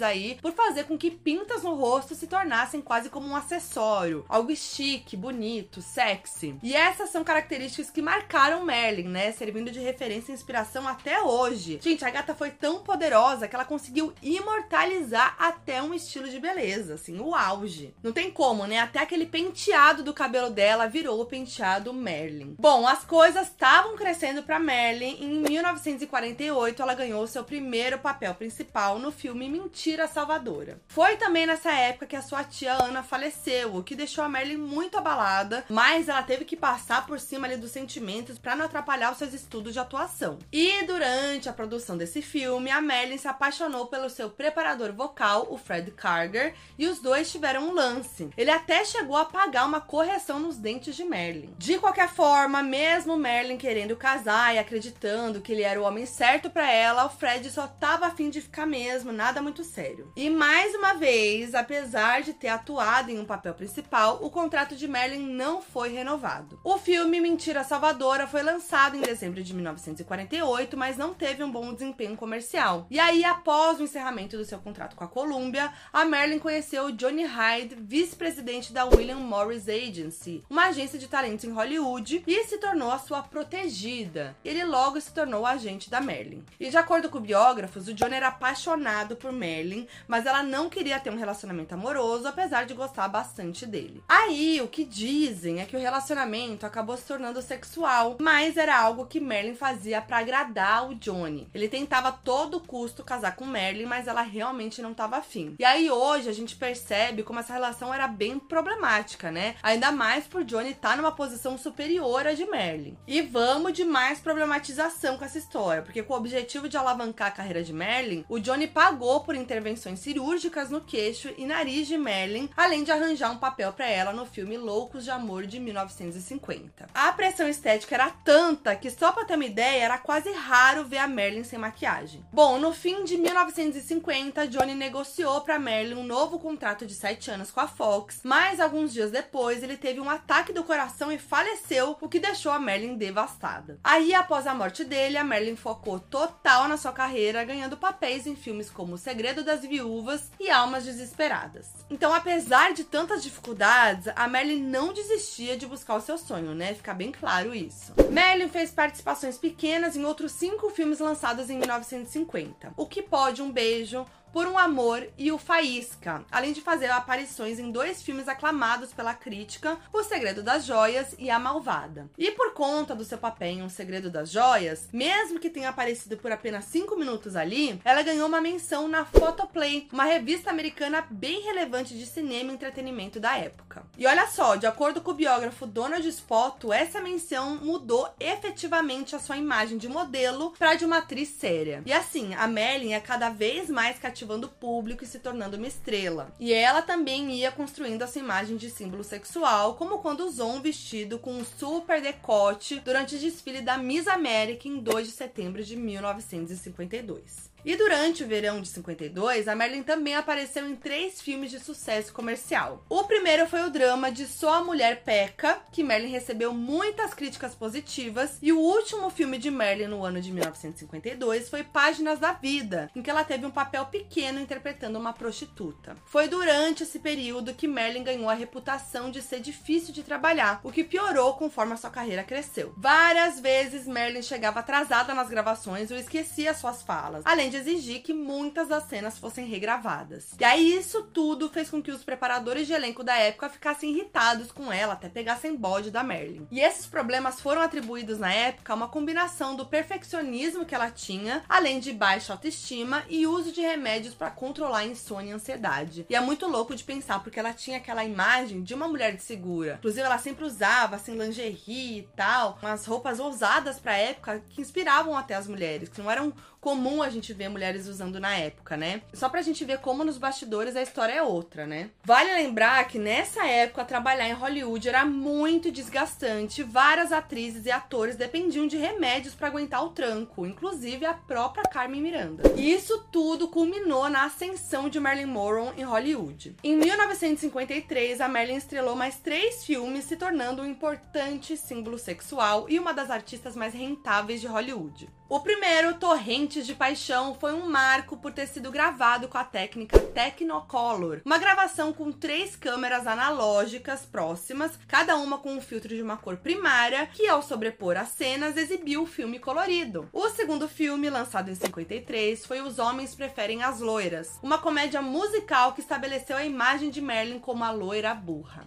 aí 0.00 0.38
por 0.40 0.52
fazer 0.52 0.84
com 0.84 0.96
que 0.96 1.10
pintas 1.10 1.64
no 1.64 1.74
rosto 1.74 2.14
se 2.14 2.28
tornassem 2.28 2.80
quase 2.80 3.10
como 3.10 3.26
um 3.26 3.34
acessório, 3.34 4.24
algo 4.28 4.54
chique, 4.54 5.16
bonito, 5.16 5.82
sexy. 5.82 6.56
E 6.62 6.74
essas 6.74 7.10
são 7.10 7.24
características 7.24 7.90
que 7.90 8.00
marcaram 8.00 8.64
Marilyn, 8.64 9.08
né, 9.08 9.32
servindo 9.32 9.72
de 9.72 9.80
referência 9.80 10.30
e 10.30 10.34
inspiração 10.34 10.86
até 10.86 11.20
hoje. 11.20 11.80
Gente, 11.82 12.04
a 12.04 12.10
gata 12.10 12.32
foi 12.32 12.50
tão 12.50 12.84
poderosa 12.84 13.48
que 13.48 13.56
ela 13.56 13.64
conseguiu 13.64 14.14
imortalizar 14.22 15.34
até 15.36 15.82
um 15.82 15.92
estilo 15.92 16.28
de 16.28 16.38
beleza, 16.38 16.94
assim, 16.94 17.18
o 17.18 17.34
auge. 17.34 17.92
Não 18.02 18.12
tem 18.12 18.30
como, 18.30 18.66
né? 18.66 18.78
Até 18.78 19.00
aquele 19.00 19.26
penteado 19.26 20.04
do 20.04 20.14
cabelo 20.14 20.50
dela 20.50 20.86
virou 20.86 21.20
o 21.20 21.26
penteado 21.26 21.92
Marilyn. 21.92 22.54
Bom, 22.56 22.86
as 22.86 23.04
coisas 23.04 23.48
estavam 23.48 23.96
crescendo 23.96 24.44
para 24.44 24.60
Marilyn. 24.60 25.16
Em 25.20 25.40
1948, 25.42 26.80
ela 26.80 26.94
ganhou 26.94 27.26
seu 27.26 27.42
primeiro 27.42 27.98
papel 27.98 28.27
papel 28.28 28.34
principal 28.34 28.98
no 28.98 29.10
filme 29.10 29.48
Mentira 29.48 30.06
Salvadora. 30.06 30.80
Foi 30.88 31.16
também 31.16 31.46
nessa 31.46 31.72
época 31.72 32.06
que 32.06 32.16
a 32.16 32.22
sua 32.22 32.44
tia 32.44 32.72
Ana 32.72 33.02
faleceu, 33.02 33.76
o 33.76 33.82
que 33.82 33.94
deixou 33.94 34.24
a 34.24 34.28
Merlin 34.28 34.56
muito 34.56 34.98
abalada, 34.98 35.64
mas 35.68 36.08
ela 36.08 36.22
teve 36.22 36.44
que 36.44 36.56
passar 36.56 37.06
por 37.06 37.18
cima 37.20 37.46
ali 37.46 37.56
dos 37.56 37.70
sentimentos 37.70 38.38
para 38.38 38.56
não 38.56 38.66
atrapalhar 38.66 39.12
os 39.12 39.18
seus 39.18 39.32
estudos 39.32 39.72
de 39.72 39.78
atuação. 39.78 40.38
E 40.52 40.82
durante 40.84 41.48
a 41.48 41.52
produção 41.52 41.96
desse 41.96 42.20
filme, 42.20 42.70
a 42.70 42.80
Merlin 42.80 43.18
se 43.18 43.28
apaixonou 43.28 43.86
pelo 43.86 44.10
seu 44.10 44.30
preparador 44.30 44.92
vocal, 44.92 45.46
o 45.50 45.56
Fred 45.56 45.90
Karger, 45.92 46.54
e 46.78 46.86
os 46.86 46.98
dois 47.00 47.30
tiveram 47.30 47.68
um 47.68 47.72
lance. 47.72 48.28
Ele 48.36 48.50
até 48.50 48.84
chegou 48.84 49.16
a 49.16 49.24
pagar 49.24 49.64
uma 49.64 49.80
correção 49.80 50.38
nos 50.38 50.56
dentes 50.56 50.96
de 50.96 51.04
Merlin. 51.04 51.54
De 51.56 51.78
qualquer 51.78 52.08
forma, 52.08 52.62
mesmo 52.62 53.16
Merlin 53.16 53.56
querendo 53.56 53.96
casar 53.96 54.54
e 54.54 54.58
acreditando 54.58 55.40
que 55.40 55.52
ele 55.52 55.62
era 55.62 55.80
o 55.80 55.84
homem 55.84 56.06
certo 56.06 56.50
para 56.50 56.70
ela, 56.70 57.06
o 57.06 57.10
Fred 57.10 57.50
só 57.50 57.66
tava 57.66 58.10
de 58.26 58.40
ficar 58.40 58.66
mesmo, 58.66 59.12
nada 59.12 59.40
muito 59.40 59.62
sério. 59.62 60.10
E 60.16 60.28
mais 60.28 60.74
uma 60.74 60.94
vez, 60.94 61.54
apesar 61.54 62.22
de 62.22 62.32
ter 62.32 62.48
atuado 62.48 63.10
em 63.10 63.18
um 63.18 63.24
papel 63.24 63.54
principal, 63.54 64.18
o 64.20 64.30
contrato 64.30 64.74
de 64.74 64.88
Merlin 64.88 65.20
não 65.20 65.62
foi 65.62 65.90
renovado. 65.90 66.58
O 66.64 66.76
filme 66.76 67.20
Mentira 67.20 67.62
Salvadora 67.62 68.26
foi 68.26 68.42
lançado 68.42 68.96
em 68.96 69.00
dezembro 69.00 69.42
de 69.42 69.54
1948, 69.54 70.76
mas 70.76 70.96
não 70.96 71.14
teve 71.14 71.44
um 71.44 71.50
bom 71.50 71.72
desempenho 71.72 72.16
comercial. 72.16 72.86
E 72.90 72.98
aí, 72.98 73.24
após 73.24 73.78
o 73.78 73.84
encerramento 73.84 74.36
do 74.36 74.44
seu 74.44 74.58
contrato 74.58 74.96
com 74.96 75.04
a 75.04 75.08
Columbia, 75.08 75.72
a 75.92 76.04
Merlin 76.04 76.40
conheceu 76.40 76.90
Johnny 76.90 77.24
Hyde, 77.24 77.76
vice-presidente 77.76 78.72
da 78.72 78.84
William 78.84 79.18
Morris 79.18 79.68
Agency, 79.68 80.42
uma 80.50 80.66
agência 80.66 80.98
de 80.98 81.06
talentos 81.06 81.44
em 81.44 81.52
Hollywood, 81.52 82.24
e 82.26 82.44
se 82.44 82.58
tornou 82.58 82.90
a 82.90 82.98
sua 82.98 83.22
protegida. 83.22 84.36
Ele 84.44 84.64
logo 84.64 85.00
se 85.00 85.12
tornou 85.12 85.44
agente 85.46 85.90
da 85.90 86.00
Merlin. 86.00 86.44
E 86.58 86.70
de 86.70 86.76
acordo 86.76 87.10
com 87.10 87.20
biógrafos, 87.20 87.86
o 87.86 87.94
Johnny 87.94 88.07
Era 88.14 88.28
apaixonado 88.28 89.16
por 89.16 89.32
Merlin, 89.32 89.86
mas 90.06 90.26
ela 90.26 90.42
não 90.42 90.68
queria 90.68 90.98
ter 90.98 91.10
um 91.10 91.18
relacionamento 91.18 91.74
amoroso, 91.74 92.26
apesar 92.26 92.66
de 92.66 92.74
gostar 92.74 93.08
bastante 93.08 93.66
dele. 93.66 94.02
Aí, 94.08 94.60
o 94.60 94.68
que 94.68 94.84
dizem 94.84 95.60
é 95.60 95.64
que 95.64 95.76
o 95.76 95.80
relacionamento 95.80 96.66
acabou 96.66 96.96
se 96.96 97.04
tornando 97.04 97.42
sexual, 97.42 98.16
mas 98.20 98.56
era 98.56 98.78
algo 98.78 99.06
que 99.06 99.20
Merlin 99.20 99.54
fazia 99.54 100.00
para 100.00 100.18
agradar 100.18 100.88
o 100.88 100.94
Johnny. 100.94 101.48
Ele 101.54 101.68
tentava 101.68 102.08
a 102.08 102.12
todo 102.12 102.60
custo 102.60 103.04
casar 103.04 103.36
com 103.36 103.44
Merlin, 103.44 103.86
mas 103.86 104.06
ela 104.06 104.22
realmente 104.22 104.80
não 104.80 104.92
estava 104.92 105.16
afim. 105.16 105.54
E 105.58 105.64
aí 105.64 105.90
hoje 105.90 106.28
a 106.28 106.32
gente 106.32 106.56
percebe 106.56 107.22
como 107.22 107.40
essa 107.40 107.52
relação 107.52 107.92
era 107.92 108.08
bem 108.08 108.38
problemática, 108.38 109.30
né? 109.30 109.56
Ainda 109.62 109.92
mais 109.92 110.26
por 110.26 110.44
Johnny 110.44 110.70
estar 110.70 110.90
tá 110.90 110.96
numa 110.96 111.12
posição 111.12 111.58
superior 111.58 112.26
à 112.26 112.32
de 112.32 112.46
Merlin. 112.46 112.96
E 113.06 113.20
vamos 113.20 113.72
de 113.72 113.84
mais 113.84 114.20
problematização 114.20 115.18
com 115.18 115.24
essa 115.24 115.38
história, 115.38 115.82
porque 115.82 116.02
com 116.02 116.14
o 116.14 116.16
objetivo 116.16 116.68
de 116.68 116.76
alavancar 116.76 117.28
a 117.28 117.32
carreira 117.32 117.62
de 117.62 117.72
Merlin, 117.72 117.97
Merlin, 117.98 118.24
o 118.28 118.38
Johnny 118.38 118.68
pagou 118.68 119.20
por 119.20 119.34
intervenções 119.34 119.98
cirúrgicas 119.98 120.70
no 120.70 120.80
queixo 120.80 121.34
e 121.36 121.44
nariz 121.44 121.88
de 121.88 121.98
Merlin, 121.98 122.48
além 122.56 122.84
de 122.84 122.92
arranjar 122.92 123.32
um 123.32 123.38
papel 123.38 123.72
para 123.72 123.88
ela 123.88 124.12
no 124.12 124.24
filme 124.24 124.56
Loucos 124.56 125.02
de 125.02 125.10
Amor 125.10 125.46
de 125.46 125.58
1950. 125.58 126.86
A 126.94 127.12
pressão 127.12 127.48
estética 127.48 127.96
era 127.96 128.10
tanta 128.10 128.76
que, 128.76 128.88
só 128.88 129.10
pra 129.10 129.24
ter 129.24 129.34
uma 129.34 129.44
ideia, 129.44 129.82
era 129.82 129.98
quase 129.98 130.30
raro 130.30 130.84
ver 130.84 130.98
a 130.98 131.08
Merlin 131.08 131.42
sem 131.42 131.58
maquiagem. 131.58 132.24
Bom, 132.32 132.60
no 132.60 132.72
fim 132.72 133.02
de 133.02 133.16
1950, 133.16 134.46
Johnny 134.46 134.74
negociou 134.74 135.40
para 135.40 135.58
Merlin 135.58 135.94
um 135.94 136.04
novo 136.04 136.38
contrato 136.38 136.86
de 136.86 136.94
7 136.94 137.32
anos 137.32 137.50
com 137.50 137.60
a 137.60 137.66
Fox, 137.66 138.20
mas 138.22 138.60
alguns 138.60 138.92
dias 138.92 139.10
depois 139.10 139.60
ele 139.60 139.76
teve 139.76 139.98
um 139.98 140.08
ataque 140.08 140.52
do 140.52 140.62
coração 140.62 141.10
e 141.10 141.18
faleceu, 141.18 141.96
o 142.00 142.08
que 142.08 142.20
deixou 142.20 142.52
a 142.52 142.60
Merlin 142.60 142.96
devastada. 142.96 143.80
Aí, 143.82 144.14
após 144.14 144.46
a 144.46 144.54
morte 144.54 144.84
dele, 144.84 145.16
a 145.16 145.24
Merlin 145.24 145.56
focou 145.56 145.98
total 145.98 146.68
na 146.68 146.76
sua 146.76 146.92
carreira, 146.92 147.44
ganhando 147.44 147.76
papéis 147.88 148.26
em 148.26 148.36
filmes 148.36 148.68
como 148.68 148.94
O 148.94 148.98
Segredo 148.98 149.42
das 149.42 149.62
Viúvas 149.62 150.30
e 150.38 150.50
Almas 150.50 150.84
Desesperadas. 150.84 151.68
Então, 151.88 152.12
apesar 152.12 152.74
de 152.74 152.84
tantas 152.84 153.22
dificuldades, 153.22 154.08
a 154.14 154.28
Merlin 154.28 154.62
não 154.62 154.92
desistia 154.92 155.56
de 155.56 155.66
buscar 155.66 155.94
o 155.94 156.00
seu 156.02 156.18
sonho, 156.18 156.54
né? 156.54 156.74
Fica 156.74 156.92
bem 156.92 157.10
claro 157.10 157.54
isso. 157.54 157.94
Merlin 158.10 158.50
fez 158.50 158.72
participações 158.72 159.38
pequenas 159.38 159.96
em 159.96 160.04
outros 160.04 160.32
cinco 160.32 160.68
filmes 160.68 160.98
lançados 160.98 161.48
em 161.48 161.56
1950. 161.56 162.74
O 162.76 162.84
Que 162.84 163.00
Pode 163.00 163.40
Um 163.40 163.50
Beijo, 163.50 164.04
por 164.38 164.46
um 164.46 164.56
Amor 164.56 165.04
e 165.18 165.32
o 165.32 165.36
Faísca, 165.36 166.24
além 166.30 166.52
de 166.52 166.60
fazer 166.60 166.88
aparições 166.92 167.58
em 167.58 167.72
dois 167.72 168.00
filmes 168.00 168.28
aclamados 168.28 168.92
pela 168.92 169.12
crítica, 169.12 169.76
O 169.92 170.04
Segredo 170.04 170.44
das 170.44 170.64
Joias 170.64 171.12
e 171.18 171.28
A 171.28 171.40
Malvada. 171.40 172.08
E 172.16 172.30
por 172.30 172.54
conta 172.54 172.94
do 172.94 173.04
seu 173.04 173.18
papel 173.18 173.48
em 173.48 173.62
O 173.64 173.68
Segredo 173.68 174.08
das 174.08 174.30
Joias, 174.30 174.88
mesmo 174.92 175.40
que 175.40 175.50
tenha 175.50 175.70
aparecido 175.70 176.16
por 176.18 176.30
apenas 176.30 176.66
5 176.66 176.94
minutos 176.94 177.34
ali, 177.34 177.80
ela 177.84 178.00
ganhou 178.02 178.28
uma 178.28 178.40
menção 178.40 178.86
na 178.86 179.04
Photoplay, 179.04 179.88
uma 179.92 180.04
revista 180.04 180.50
americana 180.50 181.04
bem 181.10 181.42
relevante 181.42 181.98
de 181.98 182.06
cinema 182.06 182.52
e 182.52 182.54
entretenimento 182.54 183.18
da 183.18 183.36
época. 183.36 183.82
E 183.96 184.06
olha 184.06 184.28
só, 184.28 184.54
de 184.54 184.68
acordo 184.68 185.00
com 185.00 185.10
o 185.10 185.14
biógrafo 185.14 185.66
Donald 185.66 186.06
Spoto, 186.12 186.72
essa 186.72 187.00
menção 187.00 187.56
mudou 187.56 188.08
efetivamente 188.20 189.16
a 189.16 189.18
sua 189.18 189.36
imagem 189.36 189.78
de 189.78 189.88
modelo 189.88 190.52
para 190.56 190.76
de 190.76 190.84
uma 190.84 190.98
atriz 190.98 191.28
séria. 191.30 191.82
E 191.84 191.92
assim, 191.92 192.34
a 192.36 192.46
Merlin 192.46 192.92
é 192.92 193.00
cada 193.00 193.30
vez 193.30 193.68
mais 193.68 193.98
cativante 193.98 194.27
cativando 194.28 194.46
o 194.46 194.50
público 194.50 195.02
e 195.02 195.06
se 195.06 195.18
tornando 195.18 195.56
uma 195.56 195.66
estrela. 195.66 196.30
E 196.38 196.52
ela 196.52 196.82
também 196.82 197.32
ia 197.32 197.50
construindo 197.50 198.02
essa 198.02 198.18
imagem 198.18 198.58
de 198.58 198.68
símbolo 198.68 199.02
sexual, 199.02 199.74
como 199.74 199.98
quando 200.00 200.20
usou 200.20 200.52
um 200.52 200.60
vestido 200.60 201.18
com 201.18 201.32
um 201.32 201.44
super 201.44 202.02
decote 202.02 202.80
durante 202.80 203.16
o 203.16 203.18
desfile 203.18 203.62
da 203.62 203.78
Miss 203.78 204.06
América 204.06 204.68
em 204.68 204.78
2 204.78 205.06
de 205.06 205.12
setembro 205.12 205.64
de 205.64 205.74
1952. 205.76 207.48
E 207.68 207.76
durante 207.76 208.24
o 208.24 208.26
verão 208.26 208.62
de 208.62 208.68
52, 208.68 209.46
a 209.46 209.54
Marilyn 209.54 209.82
também 209.82 210.14
apareceu 210.14 210.66
em 210.66 210.74
três 210.74 211.20
filmes 211.20 211.50
de 211.50 211.60
sucesso 211.60 212.14
comercial. 212.14 212.82
O 212.88 213.04
primeiro 213.04 213.46
foi 213.46 213.60
o 213.60 213.68
drama 213.68 214.10
de 214.10 214.26
Só 214.26 214.54
a 214.54 214.64
Mulher 214.64 215.02
Peca, 215.04 215.60
que 215.70 215.84
Marilyn 215.84 216.10
recebeu 216.10 216.54
muitas 216.54 217.12
críticas 217.12 217.54
positivas, 217.54 218.38
e 218.40 218.54
o 218.54 218.58
último 218.58 219.10
filme 219.10 219.36
de 219.36 219.50
Marilyn 219.50 219.88
no 219.88 220.02
ano 220.02 220.18
de 220.18 220.32
1952 220.32 221.50
foi 221.50 221.62
Páginas 221.62 222.18
da 222.18 222.32
Vida, 222.32 222.90
em 222.96 223.02
que 223.02 223.10
ela 223.10 223.22
teve 223.22 223.44
um 223.44 223.50
papel 223.50 223.84
pequeno 223.84 224.40
interpretando 224.40 224.98
uma 224.98 225.12
prostituta. 225.12 225.94
Foi 226.06 226.26
durante 226.26 226.84
esse 226.84 226.98
período 226.98 227.52
que 227.52 227.68
Marilyn 227.68 228.02
ganhou 228.02 228.30
a 228.30 228.34
reputação 228.34 229.10
de 229.10 229.20
ser 229.20 229.40
difícil 229.40 229.92
de 229.92 230.02
trabalhar, 230.02 230.60
o 230.64 230.72
que 230.72 230.82
piorou 230.82 231.34
conforme 231.34 231.74
a 231.74 231.76
sua 231.76 231.90
carreira 231.90 232.24
cresceu. 232.24 232.72
Várias 232.78 233.38
vezes 233.38 233.86
Marilyn 233.86 234.22
chegava 234.22 234.60
atrasada 234.60 235.12
nas 235.12 235.28
gravações 235.28 235.90
ou 235.90 235.98
esquecia 235.98 236.54
suas 236.54 236.80
falas, 236.80 237.22
além 237.26 237.50
de 237.50 237.57
exigir 237.58 238.02
que 238.02 238.12
muitas 238.12 238.68
das 238.68 238.84
cenas 238.84 239.18
fossem 239.18 239.46
regravadas. 239.46 240.34
E 240.38 240.44
aí 240.44 240.76
isso 240.76 241.02
tudo 241.02 241.48
fez 241.48 241.70
com 241.70 241.82
que 241.82 241.90
os 241.90 242.04
preparadores 242.04 242.66
de 242.66 242.72
elenco 242.72 243.04
da 243.04 243.16
época 243.16 243.48
ficassem 243.48 243.90
irritados 243.90 244.50
com 244.52 244.72
ela, 244.72 244.94
até 244.94 245.08
pegassem 245.08 245.56
bode 245.56 245.90
da 245.90 246.02
Merlin. 246.02 246.46
E 246.50 246.60
esses 246.60 246.86
problemas 246.86 247.40
foram 247.40 247.62
atribuídos 247.62 248.18
na 248.18 248.32
época 248.32 248.72
a 248.72 248.76
uma 248.76 248.88
combinação 248.88 249.56
do 249.56 249.66
perfeccionismo 249.66 250.64
que 250.64 250.74
ela 250.74 250.90
tinha, 250.90 251.42
além 251.48 251.80
de 251.80 251.92
baixa 251.92 252.32
autoestima 252.32 253.04
e 253.08 253.26
uso 253.26 253.52
de 253.52 253.60
remédios 253.60 254.14
para 254.14 254.30
controlar 254.30 254.86
insônia 254.86 255.30
e 255.30 255.34
ansiedade. 255.34 256.06
E 256.08 256.14
é 256.14 256.20
muito 256.20 256.46
louco 256.46 256.74
de 256.74 256.84
pensar 256.84 257.22
porque 257.22 257.38
ela 257.38 257.52
tinha 257.52 257.78
aquela 257.78 258.04
imagem 258.04 258.62
de 258.62 258.74
uma 258.74 258.88
mulher 258.88 259.16
de 259.16 259.22
segura. 259.22 259.76
Inclusive 259.78 260.02
ela 260.02 260.18
sempre 260.18 260.44
usava 260.44 260.96
assim 260.96 261.16
lingerie 261.16 261.98
e 261.98 262.08
tal, 262.16 262.58
umas 262.62 262.86
roupas 262.86 263.18
ousadas 263.18 263.78
para 263.78 263.96
época 263.96 264.42
que 264.48 264.60
inspiravam 264.60 265.16
até 265.16 265.34
as 265.34 265.46
mulheres, 265.46 265.88
que 265.88 266.00
não 266.00 266.10
eram 266.10 266.32
comum 266.60 267.02
a 267.02 267.08
gente 267.08 267.32
ver 267.32 267.48
mulheres 267.48 267.86
usando 267.86 268.20
na 268.20 268.36
época, 268.36 268.76
né? 268.76 269.02
Só 269.12 269.28
pra 269.28 269.42
gente 269.42 269.64
ver 269.64 269.78
como 269.78 270.04
nos 270.04 270.18
bastidores 270.18 270.76
a 270.76 270.82
história 270.82 271.14
é 271.14 271.22
outra, 271.22 271.66
né? 271.66 271.90
Vale 272.04 272.32
lembrar 272.32 272.86
que 272.88 272.98
nessa 272.98 273.46
época 273.46 273.84
trabalhar 273.84 274.28
em 274.28 274.32
Hollywood 274.32 274.88
era 274.88 275.04
muito 275.04 275.70
desgastante, 275.70 276.62
várias 276.62 277.12
atrizes 277.12 277.66
e 277.66 277.70
atores 277.70 278.16
dependiam 278.16 278.66
de 278.66 278.76
remédios 278.76 279.34
para 279.34 279.48
aguentar 279.48 279.84
o 279.84 279.90
tranco, 279.90 280.46
inclusive 280.46 281.06
a 281.06 281.14
própria 281.14 281.64
Carmen 281.64 282.02
Miranda. 282.02 282.52
E 282.56 282.72
isso 282.72 283.06
tudo 283.12 283.48
culminou 283.48 284.08
na 284.08 284.24
ascensão 284.24 284.88
de 284.88 285.00
Marilyn 285.00 285.26
Monroe 285.26 285.72
em 285.76 285.84
Hollywood. 285.84 286.56
Em 286.62 286.76
1953, 286.76 288.20
a 288.20 288.28
Marilyn 288.28 288.56
estrelou 288.56 288.96
mais 288.96 289.18
três 289.18 289.64
filmes, 289.64 290.04
se 290.04 290.16
tornando 290.16 290.62
um 290.62 290.66
importante 290.66 291.56
símbolo 291.56 291.98
sexual 291.98 292.66
e 292.68 292.78
uma 292.78 292.92
das 292.92 293.10
artistas 293.10 293.54
mais 293.56 293.74
rentáveis 293.74 294.40
de 294.40 294.46
Hollywood. 294.46 295.08
O 295.30 295.40
primeiro, 295.40 295.92
Torrentes 295.96 296.66
de 296.66 296.74
Paixão, 296.74 297.34
foi 297.34 297.52
um 297.52 297.68
marco 297.68 298.16
por 298.16 298.32
ter 298.32 298.46
sido 298.46 298.70
gravado 298.70 299.28
com 299.28 299.36
a 299.36 299.44
técnica 299.44 299.98
Technicolor, 299.98 301.20
uma 301.22 301.36
gravação 301.36 301.92
com 301.92 302.10
três 302.10 302.56
câmeras 302.56 303.06
analógicas 303.06 304.06
próximas, 304.06 304.72
cada 304.88 305.18
uma 305.18 305.36
com 305.36 305.52
um 305.52 305.60
filtro 305.60 305.94
de 305.94 306.00
uma 306.00 306.16
cor 306.16 306.38
primária, 306.38 307.06
que 307.08 307.28
ao 307.28 307.42
sobrepor 307.42 307.98
as 307.98 308.08
cenas 308.08 308.56
exibiu 308.56 309.02
o 309.02 309.06
filme 309.06 309.38
colorido. 309.38 310.08
O 310.14 310.30
segundo 310.30 310.66
filme, 310.66 311.10
lançado 311.10 311.50
em 311.50 311.54
53, 311.54 312.46
foi 312.46 312.62
Os 312.62 312.78
Homens 312.78 313.14
Preferem 313.14 313.62
as 313.62 313.80
Loiras, 313.80 314.38
uma 314.42 314.56
comédia 314.56 315.02
musical 315.02 315.74
que 315.74 315.82
estabeleceu 315.82 316.38
a 316.38 316.44
imagem 316.46 316.88
de 316.88 317.02
Merlin 317.02 317.38
como 317.38 317.64
a 317.64 317.70
loira 317.70 318.14
burra. 318.14 318.66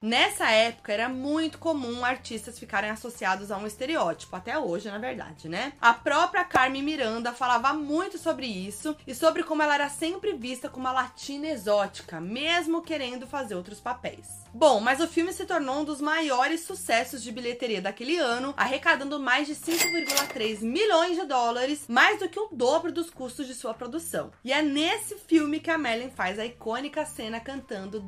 Nessa 0.00 0.50
época 0.50 0.90
era 0.90 1.06
muito 1.06 1.58
comum 1.58 2.02
artistas 2.02 2.58
ficarem 2.58 2.88
associados 2.88 3.50
a 3.50 3.58
um 3.58 3.66
estereótipo, 3.66 4.34
até 4.34 4.58
hoje, 4.58 4.90
na 4.90 4.96
verdade, 4.96 5.50
né? 5.50 5.74
A 5.78 5.92
própria 5.92 6.44
Carmen 6.44 6.82
Miranda 6.82 7.34
falava 7.34 7.74
muito 7.74 8.16
sobre 8.16 8.46
isso 8.46 8.96
e 9.06 9.14
sobre 9.14 9.42
como 9.42 9.62
ela 9.62 9.74
era 9.74 9.90
sempre 9.90 10.32
vista 10.32 10.70
como 10.70 10.86
uma 10.86 10.92
latina 10.92 11.48
exótica, 11.48 12.18
mesmo 12.22 12.80
querendo 12.80 13.26
fazer 13.26 13.54
outros 13.54 13.80
papéis. 13.80 14.44
Bom, 14.56 14.80
mas 14.80 15.00
o 15.00 15.08
filme 15.08 15.32
se 15.32 15.44
tornou 15.44 15.80
um 15.80 15.84
dos 15.84 16.00
maiores 16.00 16.60
sucessos 16.60 17.22
de 17.22 17.32
bilheteria 17.32 17.82
daquele 17.82 18.16
ano, 18.18 18.54
arrecadando 18.56 19.18
mais 19.18 19.48
de 19.48 19.54
5,3 19.56 20.60
milhões 20.62 21.16
de 21.16 21.26
dólares, 21.26 21.84
mais 21.88 22.20
do 22.20 22.28
que 22.28 22.38
o 22.38 22.48
dobro 22.52 22.92
dos 22.92 23.10
custos 23.10 23.48
de 23.48 23.54
sua 23.54 23.74
produção. 23.74 24.30
E 24.44 24.52
é 24.52 24.62
nesse 24.62 25.16
filme 25.16 25.58
que 25.58 25.70
a 25.70 25.76
Marilyn 25.76 26.10
faz 26.10 26.38
a 26.38 26.46
icônica 26.46 27.04
cena 27.04 27.40
cantando 27.40 27.98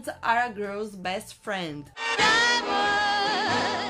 Diamonds 0.00 0.18
Are 0.22 0.46
a 0.46 0.54
Girl's 0.54 0.96
Best 0.96 1.34
Friend. 1.34 1.90
Diamonds. 2.16 3.89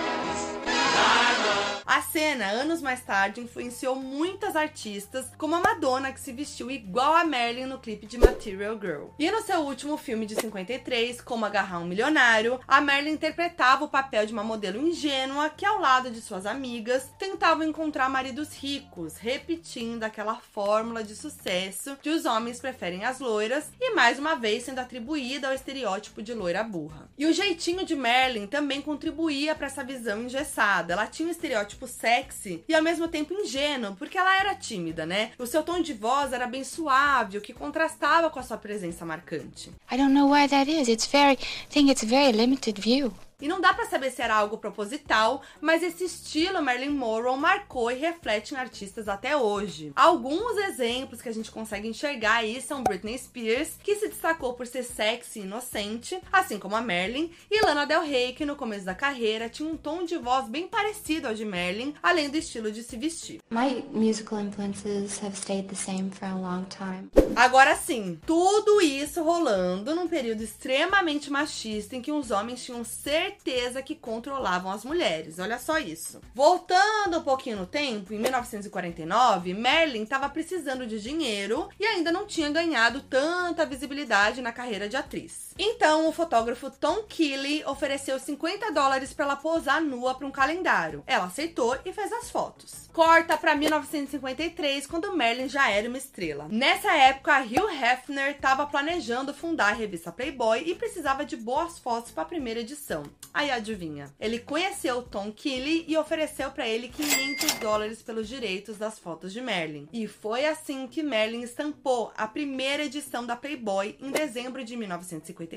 A 1.87 2.03
cena, 2.03 2.47
anos 2.47 2.83
mais 2.83 3.01
tarde, 3.03 3.41
influenciou 3.41 3.97
muitas 3.97 4.55
artistas, 4.57 5.27
como 5.37 5.55
a 5.55 5.61
Madonna, 5.61 6.13
que 6.13 6.21
se 6.21 6.33
vestiu 6.33 6.71
igual 6.71 7.15
a 7.15 7.25
Marilyn 7.25 7.67
no 7.67 7.79
clipe 7.79 8.07
de 8.07 8.19
Material 8.19 8.79
Girl. 8.79 9.07
E 9.19 9.31
no 9.31 9.43
seu 9.43 9.61
último 9.61 9.97
filme 9.97 10.27
de 10.27 10.35
53, 10.35 11.21
Como 11.21 11.45
Agarrar 11.45 11.81
um 11.81 11.87
Milionário, 11.87 12.61
a 12.67 12.81
Marilyn 12.81 13.13
interpretava 13.13 13.85
o 13.85 13.89
papel 13.89 14.27
de 14.27 14.33
uma 14.33 14.45
modelo 14.45 14.87
ingênua 14.87 15.51
que, 15.51 15.65
ao 15.65 15.81
lado 15.81 16.11
de 16.11 16.21
suas 16.21 16.47
amigas, 16.47 17.13
tentava 17.19 17.65
encontrar 17.65 18.09
maridos 18.09 18.55
ricos, 18.55 19.17
repetindo 19.17 20.05
aquela 20.05 20.37
fórmula 20.37 21.03
de 21.03 21.15
sucesso 21.15 21.97
de 22.03 22.11
os 22.11 22.25
homens 22.25 22.61
preferem 22.61 23.05
as 23.05 23.21
loiras 23.21 23.71
e, 23.81 23.95
mais 23.95 24.19
uma 24.19 24.35
vez, 24.35 24.65
sendo 24.65 24.81
atribuída 24.81 25.49
ao 25.49 25.55
estereótipo 25.55 26.23
de 26.23 26.35
loira 26.35 26.63
burra. 26.63 27.09
E 27.19 27.27
o 27.27 27.33
jeitinho 27.33 27.85
de 27.85 27.97
Marilyn 27.97 28.47
também 28.47 28.81
contribuía 28.81 29.55
para 29.55 29.67
essa 29.67 29.85
visão 29.85 30.23
engessada. 30.23 30.93
Ela 30.93 31.07
tinha 31.07 31.29
um 31.29 31.31
estereótipo 31.31 31.70
tipo 31.71 31.87
sexy 31.87 32.63
e 32.69 32.75
ao 32.75 32.83
mesmo 32.83 33.09
tempo 33.09 33.33
ingênuo, 33.33 33.97
porque 33.97 34.19
ela 34.19 34.39
era 34.39 34.55
tímida, 34.55 35.07
né? 35.07 35.33
O 35.39 35.47
seu 35.47 35.63
tom 35.63 35.81
de 35.81 35.93
voz 35.95 36.33
era 36.33 36.47
bem 36.47 36.65
suave, 36.65 37.39
o 37.39 37.41
que 37.41 37.53
contrastava 37.53 38.29
com 38.29 38.39
a 38.39 38.43
sua 38.43 38.57
presença 38.57 39.05
marcante. 39.05 39.71
I 39.91 39.97
don't 39.97 40.13
know 40.13 40.31
why 40.31 40.49
that 40.49 40.71
is. 40.71 40.89
It's 40.89 41.07
very, 41.07 41.35
I 41.35 41.67
think 41.69 41.91
it's 41.91 42.05
very 42.05 42.33
limited 42.33 42.81
view. 42.81 43.13
E 43.41 43.49
não 43.49 43.61
dá 43.61 43.73
para 43.73 43.87
saber 43.87 44.11
se 44.11 44.23
era 44.23 44.35
algo 44.35 44.59
proposital, 44.59 45.43
mas 45.61 45.83
esse 45.83 46.05
estilo 46.05 46.63
Marilyn 46.63 46.91
Monroe 46.91 47.39
marcou 47.39 47.91
e 47.91 47.95
reflete 47.95 48.55
em 48.55 48.57
artistas 48.57 49.09
até 49.09 49.37
hoje. 49.37 49.93
Alguns 49.97 50.57
exemplos 50.59 51.23
que 51.23 51.29
a 51.29 51.33
gente 51.33 51.51
consegue 51.51 51.89
enxergar 51.89 52.37
aí 52.37 52.61
são 52.61 52.83
Britney 52.83 53.19
Spears, 53.19 53.77
que 53.83 53.97
se 53.97 54.09
destacou 54.09 54.55
por 54.55 54.67
ser 54.67 54.83
sexy 54.83 55.41
e 55.41 55.43
inocente, 55.43 56.21
assim 56.33 56.59
como 56.59 56.77
a 56.77 56.81
Marilyn, 56.81 57.31
e 57.51 57.65
Lana 57.65 57.87
Del 57.87 58.03
Rey, 58.03 58.33
que 58.33 58.45
no 58.45 58.57
começo 58.57 58.85
da 58.85 58.95
carreira 58.95 59.49
tinha 59.49 59.69
um 59.69 59.77
tom 59.77 60.05
de 60.05 60.17
voz 60.19 60.49
bem 60.49 60.69
parecido 60.69 61.29
ao 61.29 61.35
de 61.35 61.45
Marilyn, 61.45 61.95
além 62.03 62.29
do 62.29 62.37
estilo 62.37 62.71
de 62.71 62.83
se 62.83 62.97
vestir. 62.97 63.41
My 63.51 63.85
musical 63.93 64.41
influences 64.41 65.23
have 65.23 65.37
stayed 65.37 65.69
the 65.69 65.75
same 65.75 66.11
for 66.11 66.27
a 66.27 66.35
long 66.35 66.65
time. 66.65 67.11
Agora 67.35 67.77
sim, 67.77 68.19
tudo 68.27 68.81
isso 68.81 69.23
rolando 69.23 69.95
num 69.95 70.09
período 70.09 70.43
extremamente 70.43 71.31
machista 71.31 71.97
em 71.97 72.03
que 72.03 72.13
os 72.13 72.31
homens 72.31 72.65
tinham 72.65 72.85
ser 72.85 73.30
certeza 73.31 73.83
que 73.83 73.95
controlavam 73.95 74.73
as 74.73 74.85
mulheres. 74.85 75.39
Olha 75.39 75.59
só 75.59 75.79
isso. 75.79 76.21
Voltando 76.35 77.19
um 77.19 77.23
pouquinho 77.23 77.59
no 77.59 77.67
tempo, 77.67 78.13
em 78.13 78.19
1949, 78.19 79.55
Merlin 79.55 80.03
estava 80.03 80.29
precisando 80.29 80.87
de 80.87 81.01
dinheiro 81.01 81.69
e 81.79 81.87
ainda 81.87 82.11
não 82.11 82.27
tinha 82.27 82.51
ganhado 82.51 83.01
tanta 83.03 83.65
visibilidade 83.65 84.43
na 84.43 84.53
carreira 84.53 84.89
de 84.89 84.97
atriz. 84.97 85.50
Então, 85.63 86.09
o 86.09 86.13
fotógrafo 86.13 86.71
Tom 86.71 87.03
Keeley 87.03 87.63
ofereceu 87.67 88.19
50 88.19 88.73
dólares 88.73 89.13
para 89.13 89.27
ela 89.27 89.37
posar 89.37 89.83
nua 89.83 90.15
para 90.15 90.27
um 90.27 90.31
calendário. 90.31 91.05
Ela 91.07 91.27
aceitou 91.27 91.77
e 91.85 91.93
fez 91.93 92.11
as 92.11 92.31
fotos. 92.31 92.89
Corta 92.95 93.37
para 93.37 93.55
1953, 93.55 94.87
quando 94.87 95.15
Merlin 95.15 95.49
já 95.51 95.71
era 95.71 95.87
uma 95.87 95.99
estrela. 95.99 96.49
Nessa 96.51 96.93
época, 96.97 97.35
a 97.35 97.43
Hugh 97.43 97.71
Hefner 97.71 98.31
estava 98.31 98.67
planejando 98.67 99.35
fundar 99.35 99.69
a 99.69 99.77
revista 99.77 100.11
Playboy 100.11 100.63
e 100.67 100.75
precisava 100.75 101.27
de 101.27 101.37
boas 101.37 101.79
fotos 101.79 102.11
para 102.11 102.23
a 102.23 102.27
primeira 102.27 102.61
edição. 102.61 103.03
Aí 103.33 103.51
adivinha? 103.51 104.13
Ele 104.19 104.39
conheceu 104.39 105.03
Tom 105.03 105.31
Keeley 105.31 105.85
e 105.87 105.97
ofereceu 105.97 106.51
para 106.51 106.67
ele 106.67 106.89
500 106.89 107.53
dólares 107.55 108.03
pelos 108.03 108.27
direitos 108.27 108.77
das 108.77 108.99
fotos 108.99 109.33
de 109.33 109.41
Merlin. 109.41 109.89
E 109.93 110.09
foi 110.09 110.47
assim 110.47 110.87
que 110.89 111.03
Merlin 111.03 111.43
estampou 111.43 112.13
a 112.17 112.27
primeira 112.27 112.85
edição 112.85 113.25
da 113.25 113.37
Playboy 113.37 113.97
em 114.01 114.11
dezembro 114.11 114.65
de 114.65 114.77
1953, 114.77 115.50